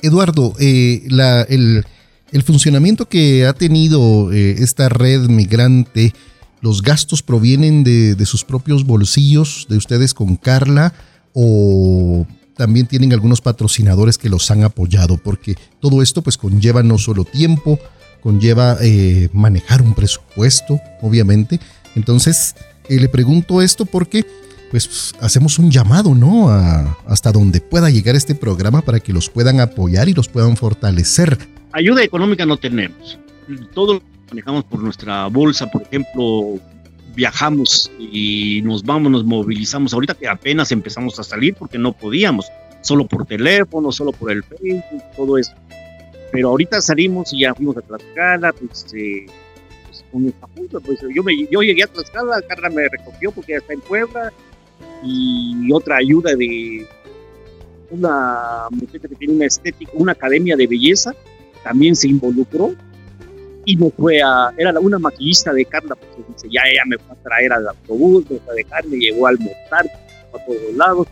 Eduardo, 0.00 0.54
eh, 0.60 1.02
la, 1.08 1.42
el, 1.42 1.84
el 2.30 2.42
funcionamiento 2.44 3.08
que 3.08 3.46
ha 3.46 3.52
tenido 3.52 4.32
eh, 4.32 4.54
esta 4.60 4.88
red 4.88 5.22
migrante, 5.22 6.14
los 6.60 6.82
gastos 6.82 7.24
provienen 7.24 7.82
de, 7.82 8.26
sus 8.26 8.44
propios 8.44 8.84
bolsillos, 8.84 9.66
de 9.68 9.76
ustedes 9.76 10.14
con 10.14 10.36
Carla, 10.36 10.94
o 11.32 12.28
también 12.56 12.86
tienen 12.86 13.12
algunos 13.12 13.40
patrocinadores 13.40 14.18
que 14.18 14.28
los 14.28 14.50
han 14.50 14.64
apoyado, 14.64 15.16
porque 15.18 15.56
todo 15.80 16.02
esto 16.02 16.22
pues 16.22 16.36
conlleva 16.36 16.82
no 16.82 16.98
solo 16.98 17.24
tiempo, 17.24 17.78
conlleva 18.22 18.76
eh, 18.80 19.28
manejar 19.32 19.82
un 19.82 19.94
presupuesto, 19.94 20.80
obviamente. 21.02 21.60
Entonces, 21.94 22.56
eh, 22.88 22.98
le 22.98 23.08
pregunto 23.08 23.62
esto 23.62 23.86
porque 23.86 24.26
pues 24.70 25.14
hacemos 25.20 25.58
un 25.60 25.70
llamado, 25.70 26.14
¿no? 26.14 26.50
hasta 27.06 27.30
donde 27.30 27.60
pueda 27.60 27.88
llegar 27.88 28.16
este 28.16 28.34
programa 28.34 28.82
para 28.82 28.98
que 28.98 29.12
los 29.12 29.30
puedan 29.30 29.60
apoyar 29.60 30.08
y 30.08 30.12
los 30.12 30.28
puedan 30.28 30.56
fortalecer 30.56 31.38
ayuda 31.76 32.02
económica 32.02 32.46
no 32.46 32.56
tenemos. 32.56 33.18
Todo 33.74 33.94
lo 33.94 34.02
manejamos 34.30 34.64
por 34.64 34.82
nuestra 34.82 35.26
bolsa, 35.28 35.70
por 35.70 35.82
ejemplo, 35.82 36.58
viajamos 37.16 37.90
y 37.98 38.60
nos 38.62 38.84
vamos, 38.84 39.10
nos 39.10 39.24
movilizamos. 39.24 39.92
Ahorita 39.94 40.14
que 40.14 40.28
apenas 40.28 40.70
empezamos 40.70 41.18
a 41.18 41.24
salir 41.24 41.54
porque 41.54 41.78
no 41.78 41.92
podíamos, 41.92 42.46
solo 42.82 43.06
por 43.08 43.26
teléfono, 43.26 43.90
solo 43.90 44.12
por 44.12 44.30
el 44.30 44.44
Facebook, 44.44 45.02
todo 45.16 45.38
eso. 45.38 45.52
Pero 46.30 46.50
ahorita 46.50 46.80
salimos 46.80 47.32
y 47.32 47.40
ya 47.40 47.54
fuimos 47.54 47.76
a 47.78 47.80
Tlaxcala, 47.80 48.52
pues, 48.52 48.86
eh, 48.94 49.26
pues 49.86 50.04
con 50.12 50.26
esta 50.26 50.46
punta, 50.46 50.78
pues 50.80 51.00
yo, 51.12 51.22
me, 51.24 51.34
llegué 51.34 51.82
a 51.82 51.86
Tlaxcala, 51.86 52.42
Carla 52.42 52.68
me 52.68 52.86
recogió 52.88 53.32
porque 53.32 53.52
ya 53.52 53.58
está 53.58 53.72
en 53.72 53.80
Puebla 53.80 54.32
y 55.02 55.72
otra 55.72 55.96
ayuda 55.96 56.34
de 56.36 56.86
una 57.90 58.66
muchacha 58.70 59.08
que 59.08 59.14
tiene 59.14 59.34
una 59.34 59.46
estética, 59.46 59.90
una 59.94 60.12
academia 60.12 60.56
de 60.56 60.66
belleza 60.66 61.14
también 61.62 61.96
se 61.96 62.06
involucró 62.06 62.74
y 63.66 63.74
no 63.74 63.90
fue 63.90 64.22
a, 64.22 64.54
era 64.56 64.78
una 64.78 64.98
maquillista 64.98 65.52
de 65.52 65.64
Carla, 65.64 65.96
porque 65.96 66.22
dice, 66.32 66.48
ya 66.48 66.62
ella 66.70 66.82
me 66.86 66.96
fue 66.98 67.14
a 67.14 67.22
traer 67.22 67.52
al 67.52 67.68
autobús, 67.68 68.24
me 68.30 68.38
fue 68.38 68.52
a 68.52 68.56
dejar, 68.56 68.86
me 68.86 68.96
llevó 68.96 69.26
a 69.26 69.30
almorzar 69.30 69.86
a 70.32 70.46
todos 70.46 70.74
lados 70.76 71.08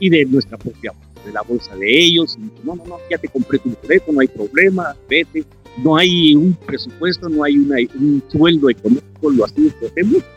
y 0.00 0.08
de 0.08 0.24
nuestra 0.24 0.56
propia, 0.56 0.92
de 1.24 1.32
la 1.32 1.42
bolsa 1.42 1.76
de 1.76 1.86
ellos, 1.86 2.38
y 2.38 2.66
no, 2.66 2.76
no, 2.76 2.84
no, 2.86 2.96
ya 3.10 3.18
te 3.18 3.28
compré 3.28 3.58
tu 3.58 3.70
teléfono, 3.74 4.14
no 4.14 4.20
hay 4.22 4.28
problema, 4.28 4.96
vete, 5.08 5.44
no 5.84 5.96
hay 5.96 6.34
un 6.34 6.54
presupuesto, 6.54 7.28
no 7.28 7.44
hay 7.44 7.58
una, 7.58 7.76
un 7.94 8.22
sueldo 8.28 8.70
económico, 8.70 9.30
lo 9.30 9.44
hacemos, 9.44 9.74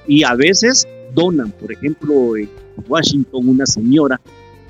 y 0.07 0.23
a 0.25 0.35
veces 0.35 0.85
donan, 1.13 1.51
por 1.51 1.71
ejemplo, 1.71 2.35
en 2.35 2.49
Washington 2.85 3.47
una 3.47 3.65
señora, 3.65 4.19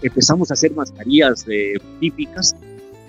empezamos 0.04 0.52
a 0.52 0.54
hacer 0.54 0.72
mascarillas 0.74 1.46
eh, 1.50 1.74
típicas 2.00 2.56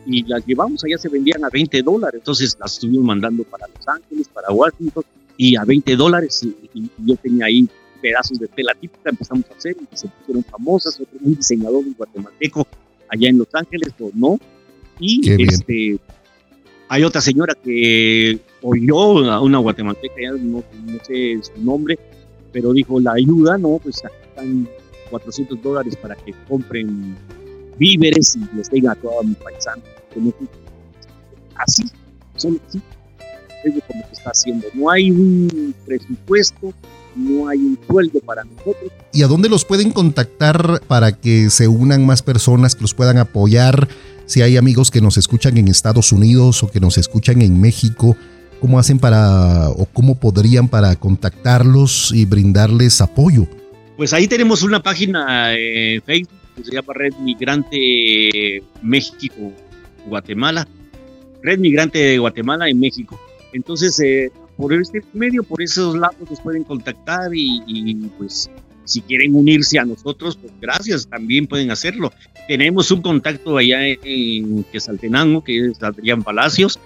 y 0.06 0.24
las 0.24 0.44
llevamos, 0.46 0.84
allá 0.84 0.98
se 0.98 1.08
vendían 1.08 1.44
a 1.44 1.48
20 1.50 1.82
dólares, 1.82 2.20
entonces 2.20 2.56
las 2.60 2.74
estuvimos 2.74 3.04
mandando 3.04 3.44
para 3.44 3.66
Los 3.68 3.86
Ángeles, 3.86 4.28
para 4.28 4.50
Washington, 4.50 5.04
y 5.36 5.56
a 5.56 5.64
20 5.64 5.96
dólares, 5.96 6.42
y, 6.74 6.90
yo 6.98 7.16
tenía 7.16 7.46
ahí 7.46 7.68
pedazos 8.00 8.38
de 8.38 8.48
tela 8.48 8.74
típica, 8.74 9.10
empezamos 9.10 9.44
a 9.50 9.54
hacer, 9.54 9.76
y 9.80 9.96
se 9.96 10.08
pusieron 10.08 10.44
famosas, 10.44 11.00
un 11.20 11.34
diseñador 11.36 11.84
guatemalteco 11.96 12.66
allá 13.08 13.28
en 13.28 13.38
Los 13.38 13.48
Ángeles, 13.52 13.92
o 14.00 14.10
no, 14.14 14.38
y 14.98 15.42
este, 15.42 15.98
Hay 16.88 17.02
otra 17.04 17.20
señora 17.20 17.54
que 17.54 18.38
oyó, 18.62 19.40
una 19.42 19.58
guatemalteca, 19.58 20.14
ya 20.20 20.32
no, 20.32 20.62
sé 21.02 21.40
su 21.42 21.62
nombre, 21.62 21.98
pero 22.52 22.72
dijo, 22.72 23.00
la 23.00 23.12
ayuda, 23.12 23.56
no, 23.56 23.80
pues 23.82 24.02
están 24.28 24.68
400 25.10 25.62
dólares 25.62 25.96
para 25.96 26.14
que 26.16 26.34
compren 26.48 27.16
víveres 27.78 28.36
y 28.36 28.56
les 28.56 28.70
den 28.70 28.88
a 28.88 28.94
todos 28.94 29.24
mis 29.24 29.36
paisanos. 29.36 29.84
Así, 31.56 31.84
solo 32.36 32.58
así, 32.68 32.80
es 33.64 33.84
como 33.86 34.04
se 34.06 34.12
está 34.12 34.30
haciendo. 34.30 34.66
No 34.74 34.90
hay 34.90 35.10
un 35.10 35.74
presupuesto, 35.84 36.72
no 37.14 37.48
hay 37.48 37.58
un 37.58 37.78
sueldo 37.86 38.20
para 38.20 38.44
nosotros. 38.44 38.90
¿Y 39.12 39.22
a 39.22 39.26
dónde 39.26 39.48
los 39.48 39.64
pueden 39.64 39.90
contactar 39.90 40.82
para 40.86 41.12
que 41.12 41.50
se 41.50 41.68
unan 41.68 42.04
más 42.04 42.22
personas, 42.22 42.74
que 42.74 42.82
los 42.82 42.94
puedan 42.94 43.18
apoyar? 43.18 43.88
Si 44.26 44.42
hay 44.42 44.56
amigos 44.56 44.90
que 44.90 45.00
nos 45.00 45.16
escuchan 45.16 45.58
en 45.58 45.68
Estados 45.68 46.12
Unidos 46.12 46.62
o 46.62 46.70
que 46.70 46.80
nos 46.80 46.98
escuchan 46.98 47.42
en 47.42 47.60
México, 47.60 48.16
¿cómo 48.60 48.78
hacen 48.78 48.98
para 48.98 49.68
o 49.70 49.86
cómo 49.86 50.14
podrían 50.14 50.68
para 50.68 50.96
contactarlos 50.96 52.12
y 52.14 52.24
brindarles 52.24 53.00
apoyo? 53.00 53.46
Pues 53.96 54.12
ahí 54.12 54.26
tenemos 54.26 54.62
una 54.62 54.82
página 54.82 55.54
en 55.54 56.00
Facebook 56.02 56.41
que 56.56 56.64
se 56.64 56.72
llama 56.72 56.92
Red 56.94 57.14
Migrante 57.20 58.62
México 58.82 59.52
Guatemala. 60.06 60.66
Red 61.42 61.58
Migrante 61.58 61.98
de 61.98 62.18
Guatemala 62.18 62.68
en 62.68 62.78
México. 62.78 63.18
Entonces, 63.52 63.98
eh, 64.00 64.30
por 64.56 64.72
este 64.72 65.02
medio, 65.12 65.42
por 65.42 65.62
esos 65.62 65.96
lados 65.96 66.30
nos 66.30 66.40
pueden 66.40 66.64
contactar 66.64 67.30
y, 67.34 67.94
pues 68.18 68.50
si 68.84 69.00
quieren 69.00 69.34
unirse 69.34 69.78
a 69.78 69.84
nosotros, 69.84 70.36
pues 70.36 70.52
gracias, 70.60 71.06
también 71.06 71.46
pueden 71.46 71.70
hacerlo. 71.70 72.12
Tenemos 72.48 72.90
un 72.90 73.02
contacto 73.02 73.56
allá 73.56 73.86
en 73.86 74.64
Quesaltenango, 74.64 75.42
que 75.44 75.68
es 75.68 75.82
Adrián 75.82 76.22
Palacios, 76.22 76.78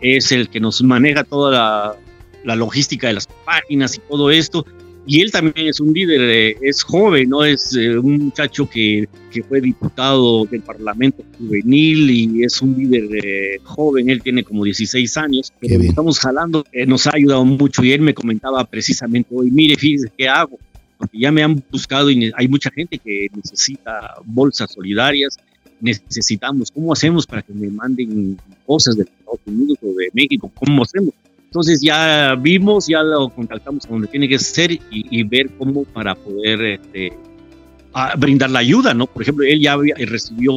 es 0.00 0.32
el 0.32 0.48
que 0.48 0.60
nos 0.60 0.82
maneja 0.82 1.24
toda 1.24 1.52
la, 1.52 1.96
la 2.44 2.56
logística 2.56 3.06
de 3.06 3.14
las 3.14 3.26
páginas 3.26 3.96
y 3.96 4.00
todo 4.00 4.30
esto 4.30 4.66
y 5.06 5.20
él 5.20 5.30
también 5.30 5.68
es 5.68 5.80
un 5.80 5.92
líder, 5.92 6.20
eh, 6.22 6.56
es 6.62 6.82
joven, 6.82 7.28
¿no? 7.28 7.44
Es 7.44 7.76
eh, 7.76 7.98
un 7.98 8.24
muchacho 8.24 8.68
que, 8.68 9.06
que, 9.30 9.42
fue 9.42 9.60
diputado 9.60 10.46
del 10.46 10.62
Parlamento 10.62 11.22
Juvenil 11.38 12.10
y 12.10 12.44
es 12.44 12.62
un 12.62 12.74
líder 12.76 13.08
eh, 13.24 13.58
joven, 13.64 14.08
él 14.08 14.22
tiene 14.22 14.42
como 14.42 14.64
16 14.64 15.16
años, 15.18 15.52
pero 15.60 15.82
estamos 15.82 16.18
jalando, 16.18 16.64
nos 16.86 17.06
ha 17.06 17.10
ayudado 17.14 17.44
mucho 17.44 17.84
y 17.84 17.92
él 17.92 18.00
me 18.00 18.14
comentaba 18.14 18.64
precisamente 18.64 19.28
hoy, 19.34 19.50
mire, 19.50 19.76
fíjese 19.76 20.10
qué 20.16 20.28
hago, 20.28 20.58
porque 20.96 21.18
ya 21.18 21.30
me 21.30 21.42
han 21.42 21.62
buscado 21.70 22.10
y 22.10 22.32
hay 22.34 22.48
mucha 22.48 22.70
gente 22.70 22.98
que 22.98 23.28
necesita 23.34 24.14
bolsas 24.24 24.72
solidarias, 24.72 25.36
necesitamos, 25.80 26.70
¿cómo 26.70 26.92
hacemos 26.94 27.26
para 27.26 27.42
que 27.42 27.52
me 27.52 27.68
manden 27.68 28.38
cosas 28.64 28.96
de 28.96 29.02
Estados 29.02 29.40
Unidos 29.44 29.78
o 29.82 29.88
de 29.88 30.08
México? 30.14 30.50
¿Cómo 30.54 30.82
hacemos? 30.82 31.12
Entonces 31.54 31.80
ya 31.80 32.34
vimos, 32.34 32.88
ya 32.88 33.00
lo 33.04 33.28
contactamos 33.28 33.86
a 33.86 33.88
donde 33.88 34.08
tiene 34.08 34.28
que 34.28 34.40
ser 34.40 34.72
y, 34.90 35.22
ver 35.22 35.48
cómo 35.56 35.84
para 35.84 36.16
poder 36.16 36.60
este, 36.62 37.12
brindar 38.18 38.50
la 38.50 38.58
ayuda, 38.58 38.92
¿no? 38.92 39.06
Por 39.06 39.22
ejemplo, 39.22 39.44
él 39.44 39.60
ya 39.60 39.76
recibió 40.04 40.52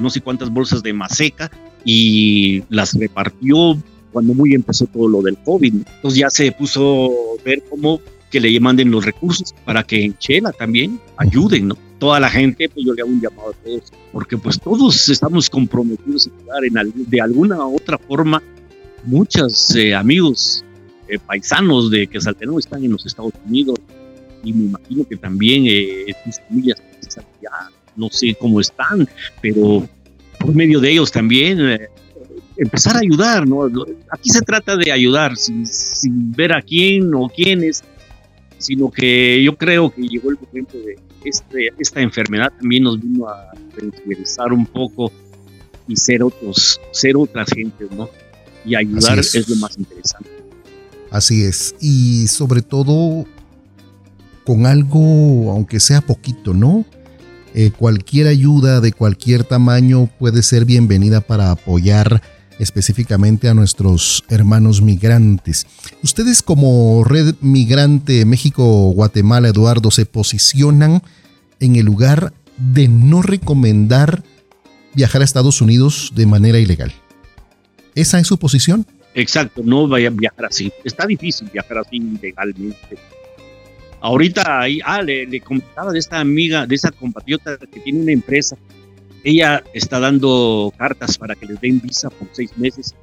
no 0.00 0.10
sé 0.10 0.20
cuántas 0.20 0.50
bolsas 0.50 0.82
de 0.82 0.92
maseca 0.92 1.52
y 1.84 2.64
las 2.68 2.94
repartió 2.94 3.80
cuando 4.10 4.34
muy 4.34 4.52
empezó 4.52 4.86
todo 4.86 5.06
lo 5.06 5.22
del 5.22 5.38
COVID. 5.38 5.72
Entonces 5.72 6.18
ya 6.18 6.28
se 6.30 6.50
puso 6.50 7.06
a 7.38 7.42
ver 7.44 7.62
cómo 7.70 8.00
que 8.28 8.40
le 8.40 8.58
manden 8.58 8.90
los 8.90 9.04
recursos 9.04 9.54
para 9.64 9.84
que 9.84 10.04
en 10.04 10.18
Chela 10.18 10.50
también 10.50 10.98
ayuden, 11.16 11.68
¿no? 11.68 11.78
Toda 12.00 12.18
la 12.18 12.28
gente, 12.28 12.68
pues 12.68 12.84
yo 12.84 12.92
le 12.92 13.02
hago 13.02 13.10
un 13.12 13.20
llamado 13.20 13.50
a 13.50 13.52
todos, 13.52 13.84
porque 14.12 14.36
pues 14.36 14.58
todos 14.58 15.08
estamos 15.10 15.48
comprometidos 15.48 16.26
a 16.26 16.30
ayudar 16.36 16.64
en, 16.64 16.92
de 17.08 17.20
alguna 17.20 17.64
u 17.64 17.76
otra 17.76 17.98
forma 17.98 18.42
muchos 19.04 19.74
eh, 19.76 19.94
amigos 19.94 20.64
eh, 21.08 21.18
paisanos 21.18 21.90
de 21.90 22.06
Quetzaltenango 22.06 22.58
están 22.58 22.84
en 22.84 22.92
los 22.92 23.04
Estados 23.06 23.32
Unidos 23.46 23.78
y 24.44 24.52
me 24.52 24.64
imagino 24.66 25.04
que 25.06 25.16
también 25.16 25.64
eh, 25.66 26.12
tus 26.24 26.40
familias 26.48 26.82
ya 27.42 27.50
no 27.96 28.08
sé 28.10 28.34
cómo 28.38 28.60
están, 28.60 29.08
pero 29.42 29.86
por 30.38 30.54
medio 30.54 30.80
de 30.80 30.92
ellos 30.92 31.10
también 31.10 31.60
empezar 32.56 32.96
a 32.96 33.00
ayudar, 33.00 33.46
¿no? 33.46 33.66
Aquí 34.10 34.30
se 34.30 34.40
trata 34.42 34.76
de 34.76 34.92
ayudar 34.92 35.36
sin, 35.36 35.66
sin, 35.66 36.32
ver 36.32 36.52
a 36.52 36.62
quién 36.62 37.14
o 37.14 37.28
quiénes, 37.28 37.82
sino 38.58 38.90
que 38.90 39.42
yo 39.42 39.56
creo 39.56 39.90
que 39.90 40.02
llegó 40.02 40.30
el 40.30 40.38
momento 40.38 40.78
de 40.78 40.96
este, 41.24 41.68
esta 41.78 42.00
enfermedad 42.00 42.52
también 42.58 42.84
nos 42.84 43.00
vino 43.00 43.28
a 43.28 43.52
sensibilizar 43.78 44.52
un 44.52 44.66
poco 44.66 45.12
y 45.86 45.96
ser 45.96 46.22
otros, 46.22 46.80
ser 46.92 47.16
otras 47.16 47.50
gentes, 47.50 47.90
¿no? 47.90 48.08
Y 48.64 48.74
ayudar 48.74 49.18
es. 49.18 49.48
lo 49.48 49.56
más 49.56 49.76
interesante. 49.78 50.30
Así 51.10 51.42
es, 51.42 51.74
y 51.80 52.28
sobre 52.28 52.62
todo 52.62 53.26
con 54.44 54.66
algo, 54.66 55.50
aunque 55.50 55.80
sea 55.80 56.00
poquito, 56.00 56.54
¿no? 56.54 56.84
Eh, 57.54 57.72
cualquier 57.76 58.28
ayuda 58.28 58.80
de 58.80 58.92
cualquier 58.92 59.42
tamaño 59.44 60.08
puede 60.18 60.42
ser 60.42 60.64
bienvenida 60.64 61.20
para 61.20 61.50
apoyar 61.50 62.22
específicamente 62.60 63.48
a 63.48 63.54
nuestros 63.54 64.22
hermanos 64.28 64.82
migrantes. 64.82 65.66
Ustedes 66.02 66.42
como 66.42 67.02
Red 67.04 67.36
Migrante 67.40 68.24
México-Guatemala, 68.24 69.48
Eduardo, 69.48 69.90
se 69.90 70.06
posicionan 70.06 71.02
en 71.58 71.76
el 71.76 71.86
lugar 71.86 72.32
de 72.56 72.86
no 72.86 73.22
recomendar 73.22 74.22
viajar 74.94 75.22
a 75.22 75.24
Estados 75.24 75.60
Unidos 75.62 76.12
de 76.14 76.26
manera 76.26 76.58
ilegal. 76.58 76.92
¿Esa 77.94 78.18
es 78.18 78.26
su 78.26 78.38
posición? 78.38 78.86
Exacto, 79.14 79.62
no 79.64 79.88
vaya 79.88 80.08
a 80.08 80.10
viajar 80.10 80.46
así. 80.46 80.72
Está 80.84 81.06
difícil 81.06 81.48
viajar 81.52 81.78
así 81.78 81.96
ilegalmente. 81.96 82.96
Ahorita 84.00 84.60
ahí, 84.60 84.80
ah, 84.84 85.02
le, 85.02 85.40
comentaba 85.40 85.92
de 85.92 85.98
esta 85.98 86.20
amiga, 86.20 86.66
de 86.66 86.74
esa 86.74 86.90
compatriota 86.90 87.58
que 87.58 87.80
tiene 87.80 88.00
una 88.00 88.12
empresa. 88.12 88.56
Ella 89.22 89.62
está 89.74 90.00
dando 90.00 90.72
cartas 90.76 91.18
para 91.18 91.34
que 91.34 91.46
les 91.46 91.60
den 91.60 91.80
visa 91.80 92.08
por 92.08 92.28
seis 92.32 92.56
meses 92.56 92.94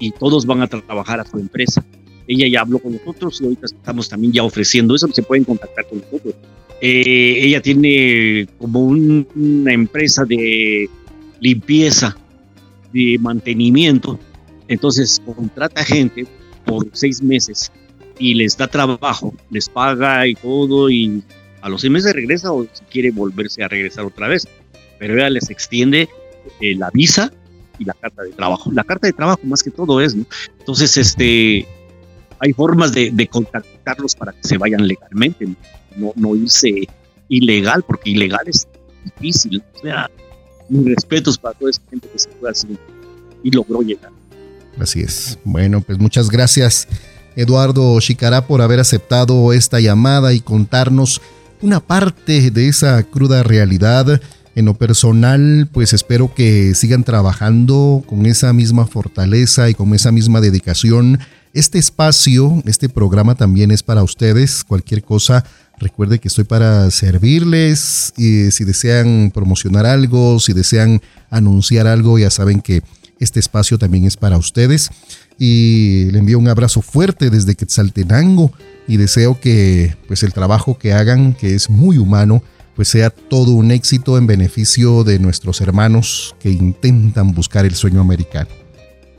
y 0.00 0.10
todos 0.10 0.44
van 0.46 0.62
a 0.62 0.66
trabajar 0.66 1.20
a 1.20 1.24
su 1.24 1.38
empresa. 1.38 1.84
Ella 2.26 2.48
ya 2.48 2.62
habló 2.62 2.78
con 2.80 2.92
nosotros 2.92 3.40
y 3.40 3.44
ahorita 3.44 3.66
estamos 3.66 4.08
también 4.08 4.32
ya 4.32 4.42
ofreciendo 4.42 4.96
eso, 4.96 5.08
se 5.12 5.22
pueden 5.22 5.44
contactar 5.44 5.86
con 5.86 6.00
nosotros. 6.00 6.34
Eh, 6.80 7.38
ella 7.42 7.60
tiene 7.62 8.48
como 8.58 8.80
una 8.80 9.72
empresa 9.72 10.24
de 10.24 10.90
limpieza 11.38 12.16
de 12.92 13.18
mantenimiento. 13.20 14.18
Entonces 14.68 15.20
contrata 15.24 15.84
gente 15.84 16.26
por 16.64 16.86
seis 16.92 17.22
meses 17.22 17.72
y 18.18 18.34
les 18.34 18.56
da 18.56 18.68
trabajo, 18.68 19.34
les 19.50 19.68
paga 19.68 20.26
y 20.26 20.34
todo 20.34 20.90
y 20.90 21.22
a 21.60 21.68
los 21.68 21.80
seis 21.80 21.92
meses 21.92 22.12
regresa 22.14 22.52
o 22.52 22.64
si 22.64 22.84
quiere 22.90 23.10
volverse 23.10 23.62
a 23.62 23.68
regresar 23.68 24.04
otra 24.04 24.28
vez. 24.28 24.46
Pero 24.98 25.14
ella 25.14 25.30
les 25.30 25.50
extiende 25.50 26.08
eh, 26.60 26.74
la 26.76 26.90
visa 26.90 27.32
y 27.78 27.84
la 27.84 27.94
carta 27.94 28.22
de 28.22 28.30
trabajo. 28.30 28.70
La 28.72 28.84
carta 28.84 29.06
de 29.06 29.12
trabajo 29.12 29.40
más 29.44 29.62
que 29.62 29.70
todo 29.70 30.00
es, 30.00 30.14
¿no? 30.14 30.24
Entonces, 30.58 30.96
este, 30.96 31.66
hay 32.38 32.52
formas 32.52 32.92
de, 32.92 33.28
contactarlos 33.30 34.14
para 34.14 34.32
que 34.32 34.42
se 34.42 34.58
vayan 34.58 34.86
legalmente, 34.86 35.46
no, 35.96 36.12
no 36.16 36.36
irse 36.36 36.88
ilegal, 37.28 37.82
porque 37.82 38.10
ilegal 38.10 38.42
es 38.46 38.66
difícil. 39.04 39.62
O 39.74 39.78
sea, 39.78 40.10
mis 40.72 40.94
respetos 40.94 41.38
para 41.38 41.56
toda 41.56 41.70
esa 41.70 41.82
gente 41.90 42.08
que 42.08 42.18
se 42.18 42.30
fue 42.40 42.50
así 42.50 42.78
y 43.42 43.50
logró 43.50 43.82
llegar. 43.82 44.10
Así 44.78 45.00
es. 45.00 45.38
Bueno, 45.44 45.82
pues 45.82 45.98
muchas 45.98 46.30
gracias, 46.30 46.88
Eduardo 47.36 47.98
Chicará, 48.00 48.46
por 48.46 48.62
haber 48.62 48.80
aceptado 48.80 49.52
esta 49.52 49.80
llamada 49.80 50.32
y 50.32 50.40
contarnos 50.40 51.20
una 51.60 51.80
parte 51.80 52.50
de 52.50 52.68
esa 52.68 53.02
cruda 53.02 53.42
realidad. 53.42 54.20
En 54.54 54.66
lo 54.66 54.74
personal, 54.74 55.68
pues 55.72 55.92
espero 55.92 56.34
que 56.34 56.74
sigan 56.74 57.04
trabajando 57.04 58.02
con 58.06 58.26
esa 58.26 58.52
misma 58.52 58.86
fortaleza 58.86 59.70
y 59.70 59.74
con 59.74 59.94
esa 59.94 60.12
misma 60.12 60.40
dedicación. 60.40 61.18
Este 61.54 61.78
espacio, 61.78 62.62
este 62.66 62.88
programa 62.88 63.34
también 63.34 63.70
es 63.70 63.82
para 63.82 64.02
ustedes. 64.02 64.64
Cualquier 64.64 65.02
cosa, 65.02 65.44
Recuerde 65.78 66.18
que 66.18 66.28
estoy 66.28 66.44
para 66.44 66.90
servirles 66.90 68.12
y 68.16 68.50
si 68.50 68.64
desean 68.64 69.32
promocionar 69.34 69.86
algo, 69.86 70.38
si 70.38 70.52
desean 70.52 71.00
anunciar 71.30 71.86
algo, 71.86 72.18
ya 72.18 72.30
saben 72.30 72.60
que 72.60 72.82
este 73.18 73.40
espacio 73.40 73.78
también 73.78 74.04
es 74.04 74.16
para 74.16 74.36
ustedes. 74.36 74.90
Y 75.38 76.10
le 76.12 76.18
envío 76.18 76.38
un 76.38 76.48
abrazo 76.48 76.82
fuerte 76.82 77.30
desde 77.30 77.54
Quetzaltenango 77.54 78.52
y 78.86 78.96
deseo 78.96 79.40
que 79.40 79.96
pues 80.06 80.22
el 80.22 80.32
trabajo 80.32 80.78
que 80.78 80.92
hagan, 80.92 81.34
que 81.34 81.54
es 81.54 81.68
muy 81.68 81.98
humano, 81.98 82.42
pues 82.74 82.88
sea 82.88 83.10
todo 83.10 83.52
un 83.52 83.70
éxito 83.70 84.18
en 84.18 84.26
beneficio 84.26 85.04
de 85.04 85.18
nuestros 85.18 85.60
hermanos 85.60 86.34
que 86.40 86.50
intentan 86.50 87.32
buscar 87.32 87.64
el 87.64 87.74
sueño 87.74 88.00
americano. 88.00 88.48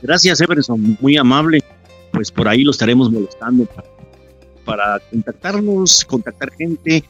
Gracias, 0.02 0.40
Everson, 0.40 0.96
muy 1.00 1.16
amable. 1.16 1.62
Pues 2.12 2.30
por 2.30 2.46
ahí 2.48 2.62
lo 2.62 2.70
estaremos 2.70 3.10
molestando 3.10 3.66
contactarnos, 5.10 6.04
contactar 6.04 6.52
gente 6.52 7.04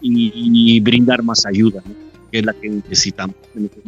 y, 0.00 0.80
brindar 0.80 1.22
más 1.22 1.46
ayuda, 1.46 1.82
que 2.30 2.38
es 2.38 2.44
la 2.44 2.52
que 2.52 2.68
necesitamos 2.68 3.36
en 3.54 3.64
este 3.64 3.80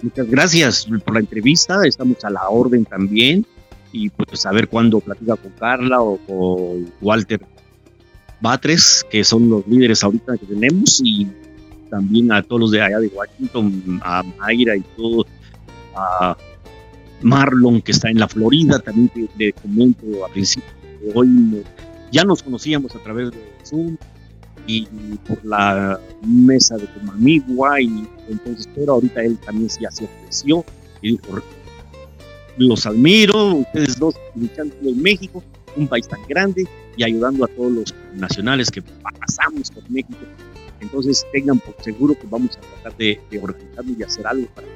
Muchas 0.00 0.28
gracias 0.28 0.88
por 1.04 1.14
la 1.14 1.20
entrevista, 1.20 1.84
estamos 1.84 2.24
a 2.24 2.30
la 2.30 2.48
orden 2.48 2.84
también. 2.84 3.44
Y 3.90 4.10
pues 4.10 4.44
a 4.44 4.52
ver 4.52 4.68
cuándo 4.68 5.00
platica 5.00 5.34
con 5.36 5.50
Carla 5.52 6.02
o 6.02 6.18
con 6.18 6.92
Walter 7.00 7.40
Batres, 8.40 9.04
que 9.10 9.24
son 9.24 9.48
los 9.48 9.66
líderes 9.66 10.04
ahorita 10.04 10.36
que 10.36 10.46
tenemos 10.46 11.00
y 11.02 11.26
también 11.90 12.30
a 12.30 12.42
todos 12.42 12.60
los 12.60 12.70
de 12.70 12.82
allá 12.82 12.98
de 12.98 13.08
Washington, 13.08 14.00
a 14.04 14.22
Mayra 14.22 14.76
y 14.76 14.82
todo, 14.96 15.26
a 15.96 16.36
Marlon 17.22 17.80
que 17.80 17.92
está 17.92 18.10
en 18.10 18.20
la 18.20 18.28
Florida, 18.28 18.78
también 18.78 19.10
le 19.36 19.52
comento 19.54 20.24
a 20.24 20.28
principio 20.28 20.70
de 21.00 21.12
hoy, 21.14 21.64
ya 22.12 22.24
nos 22.24 22.42
conocíamos 22.42 22.94
a 22.94 22.98
través 23.00 23.30
de 23.30 23.38
Zoom 23.64 23.96
y 24.66 24.86
por 25.26 25.42
la 25.44 25.98
mesa 26.26 26.76
de 26.76 26.86
Comamigua 26.86 27.80
y 27.80 28.06
entonces 28.28 28.68
pero 28.74 28.94
ahorita 28.94 29.22
él 29.22 29.38
también 29.38 29.68
ya 29.80 29.90
se 29.90 30.04
ofreció 30.04 30.64
y 31.00 31.12
dijo 31.12 31.40
los 32.58 32.86
admiro, 32.86 33.54
ustedes 33.54 33.98
dos 33.98 34.16
luchando 34.34 34.74
en 34.82 35.00
México, 35.00 35.42
un 35.76 35.86
país 35.86 36.08
tan 36.08 36.20
grande 36.28 36.66
y 36.96 37.04
ayudando 37.04 37.44
a 37.44 37.48
todos 37.48 37.70
los 37.70 37.94
nacionales 38.14 38.68
que 38.68 38.82
pasamos 38.82 39.70
por 39.70 39.88
México. 39.88 40.18
Entonces 40.80 41.24
tengan 41.32 41.60
por 41.60 41.76
seguro 41.82 42.18
que 42.18 42.26
vamos 42.26 42.56
a 42.56 42.60
tratar 42.60 42.96
de, 42.98 43.20
de 43.30 43.38
organizarnos 43.38 43.98
y 43.98 44.02
hacer 44.02 44.26
algo 44.26 44.46
para 44.48 44.66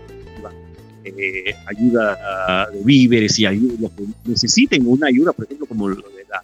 que 1.02 1.50
eh, 1.50 1.54
ayuda 1.66 2.68
de 2.70 2.82
víveres 2.84 3.38
y 3.38 3.46
ayuda, 3.46 3.74
lo 3.80 3.88
que 3.94 4.04
necesiten, 4.24 4.86
una 4.86 5.08
ayuda, 5.08 5.32
por 5.32 5.44
ejemplo, 5.44 5.66
como 5.66 5.88
lo, 5.88 5.96
de 5.96 6.24
la, 6.30 6.42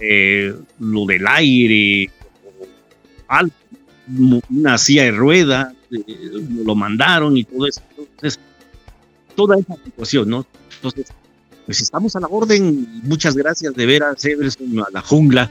eh, 0.00 0.54
lo 0.78 1.06
del 1.06 1.26
aire, 1.26 2.10
una 4.48 4.78
silla 4.78 5.04
de 5.04 5.10
rueda, 5.12 5.74
eh, 5.90 6.04
lo 6.64 6.74
mandaron 6.74 7.36
y 7.36 7.44
todo 7.44 7.66
eso. 7.66 7.82
Entonces, 7.98 8.38
toda 9.34 9.56
esa 9.58 9.74
situación, 9.84 10.30
¿no? 10.30 10.46
Entonces, 10.76 11.06
pues 11.66 11.80
estamos 11.80 12.16
a 12.16 12.20
la 12.20 12.28
orden. 12.28 12.88
Muchas 13.02 13.36
gracias 13.36 13.74
de 13.74 13.86
veras, 13.86 14.24
Everson, 14.24 14.80
a 14.80 14.86
la 14.92 15.02
jungla, 15.02 15.50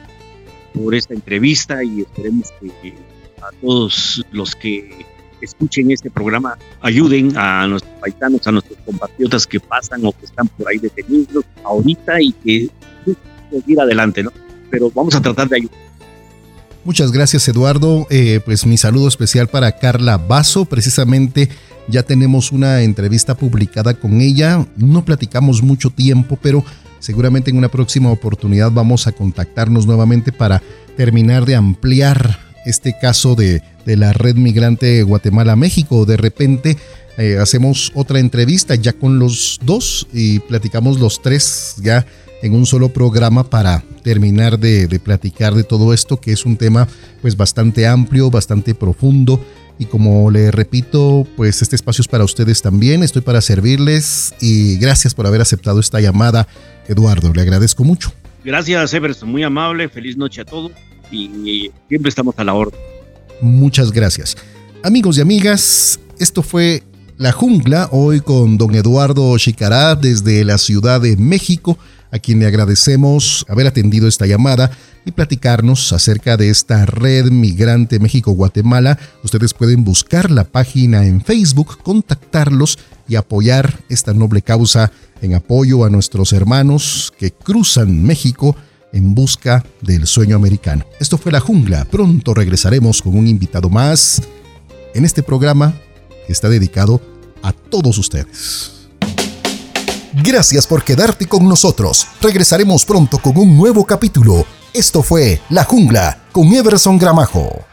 por 0.74 0.94
esta 0.94 1.14
entrevista 1.14 1.82
y 1.84 2.00
esperemos 2.02 2.52
que 2.60 2.94
a 3.40 3.50
todos 3.60 4.24
los 4.32 4.54
que 4.54 5.06
escuchen 5.40 5.90
este 5.90 6.10
programa 6.10 6.58
ayuden 6.80 7.36
a 7.36 7.66
nuestros 7.68 7.94
paisanos, 8.00 8.46
a 8.46 8.52
nuestros 8.52 8.78
compatriotas 8.84 9.46
que 9.46 9.60
pasan 9.60 10.04
o 10.04 10.12
que 10.12 10.24
están 10.24 10.48
por 10.48 10.68
ahí 10.68 10.78
detenidos 10.78 11.44
ahorita 11.62 12.20
y 12.20 12.32
que 12.32 12.70
seguir 13.50 13.80
adelante, 13.80 14.22
¿no? 14.22 14.32
Pero 14.70 14.90
vamos 14.94 15.14
a 15.14 15.22
tratar 15.22 15.48
de 15.48 15.56
ayudar. 15.56 15.78
Muchas 16.84 17.12
gracias 17.12 17.46
Eduardo, 17.48 18.06
eh, 18.08 18.40
pues 18.44 18.64
mi 18.64 18.78
saludo 18.78 19.08
especial 19.08 19.48
para 19.48 19.72
Carla 19.72 20.16
Basso, 20.16 20.64
precisamente 20.64 21.50
ya 21.88 22.02
tenemos 22.02 22.52
una 22.52 22.82
entrevista 22.82 23.34
publicada 23.34 23.94
con 23.94 24.20
ella. 24.20 24.66
No 24.76 25.04
platicamos 25.04 25.62
mucho 25.62 25.90
tiempo, 25.90 26.38
pero 26.40 26.64
seguramente 26.98 27.50
en 27.50 27.56
una 27.56 27.68
próxima 27.68 28.10
oportunidad 28.10 28.70
vamos 28.70 29.06
a 29.06 29.12
contactarnos 29.12 29.86
nuevamente 29.86 30.32
para 30.32 30.62
terminar 30.96 31.46
de 31.46 31.56
ampliar 31.56 32.38
este 32.66 32.94
caso 33.00 33.34
de, 33.34 33.62
la 33.86 34.12
red 34.12 34.36
migrante 34.36 35.02
Guatemala-México. 35.02 36.04
De 36.04 36.18
repente 36.18 36.76
eh, 37.16 37.38
hacemos 37.40 37.90
otra 37.94 38.18
entrevista 38.18 38.74
ya 38.74 38.92
con 38.92 39.18
los 39.18 39.58
dos 39.62 40.06
y 40.12 40.40
platicamos 40.40 41.00
los 41.00 41.22
tres 41.22 41.76
ya 41.82 42.04
en 42.42 42.54
un 42.54 42.66
solo 42.66 42.88
programa 42.90 43.44
para 43.44 43.82
terminar 44.02 44.58
de, 44.58 44.86
de 44.86 44.98
platicar 45.00 45.54
de 45.54 45.64
todo 45.64 45.92
esto, 45.92 46.20
que 46.20 46.32
es 46.32 46.46
un 46.46 46.56
tema 46.56 46.88
pues 47.20 47.36
bastante 47.36 47.86
amplio, 47.86 48.30
bastante 48.30 48.74
profundo 48.74 49.40
y 49.78 49.84
como 49.84 50.30
le 50.30 50.50
repito, 50.50 51.26
pues 51.36 51.62
este 51.62 51.76
espacio 51.76 52.02
es 52.02 52.08
para 52.08 52.24
ustedes 52.24 52.62
también, 52.62 53.02
estoy 53.02 53.22
para 53.22 53.40
servirles 53.40 54.34
y 54.40 54.76
gracias 54.78 55.14
por 55.14 55.26
haber 55.26 55.40
aceptado 55.40 55.78
esta 55.78 56.00
llamada, 56.00 56.48
Eduardo, 56.88 57.32
le 57.32 57.42
agradezco 57.42 57.84
mucho. 57.84 58.12
Gracias, 58.44 58.92
Everson, 58.92 59.30
muy 59.30 59.44
amable, 59.44 59.88
feliz 59.88 60.16
noche 60.16 60.40
a 60.40 60.44
todos 60.44 60.72
y 61.12 61.70
siempre 61.88 62.08
estamos 62.08 62.34
a 62.38 62.44
la 62.44 62.54
orden. 62.54 62.78
Muchas 63.40 63.92
gracias. 63.92 64.36
Amigos 64.82 65.18
y 65.18 65.20
amigas, 65.20 66.00
esto 66.18 66.42
fue 66.42 66.82
La 67.16 67.30
Jungla, 67.30 67.88
hoy 67.92 68.20
con 68.20 68.58
don 68.58 68.74
Eduardo 68.74 69.36
Chicará 69.38 69.94
desde 69.94 70.44
la 70.44 70.58
Ciudad 70.58 71.00
de 71.00 71.16
México, 71.16 71.78
a 72.10 72.18
quien 72.18 72.38
le 72.38 72.46
agradecemos 72.46 73.44
haber 73.48 73.66
atendido 73.66 74.08
esta 74.08 74.26
llamada 74.26 74.70
y 75.04 75.12
platicarnos 75.12 75.92
acerca 75.92 76.36
de 76.36 76.50
esta 76.50 76.86
red 76.86 77.30
migrante 77.30 77.98
México-Guatemala. 77.98 78.98
Ustedes 79.24 79.54
pueden 79.54 79.84
buscar 79.84 80.30
la 80.30 80.44
página 80.44 81.06
en 81.06 81.20
Facebook, 81.20 81.78
contactarlos 81.82 82.78
y 83.08 83.16
apoyar 83.16 83.80
esta 83.88 84.12
noble 84.12 84.42
causa 84.42 84.92
en 85.22 85.34
apoyo 85.34 85.84
a 85.84 85.90
nuestros 85.90 86.32
hermanos 86.32 87.12
que 87.18 87.30
cruzan 87.30 88.02
México 88.02 88.56
en 88.92 89.14
busca 89.14 89.64
del 89.82 90.06
sueño 90.06 90.36
americano. 90.36 90.84
Esto 91.00 91.18
fue 91.18 91.32
La 91.32 91.40
Jungla. 91.40 91.84
Pronto 91.86 92.34
regresaremos 92.34 93.02
con 93.02 93.16
un 93.16 93.26
invitado 93.26 93.68
más 93.68 94.22
en 94.94 95.04
este 95.04 95.22
programa 95.22 95.74
que 96.26 96.32
está 96.32 96.48
dedicado 96.48 97.00
a 97.42 97.52
todos 97.52 97.98
ustedes. 97.98 98.77
Gracias 100.22 100.66
por 100.66 100.84
quedarte 100.84 101.26
con 101.26 101.48
nosotros. 101.48 102.06
Regresaremos 102.20 102.84
pronto 102.84 103.18
con 103.18 103.36
un 103.36 103.56
nuevo 103.56 103.84
capítulo 103.84 104.44
esto 104.74 105.02
fue 105.02 105.40
La 105.48 105.64
Jungla 105.64 106.18
con 106.30 106.52
Everson 106.52 106.98
Gramajo. 106.98 107.64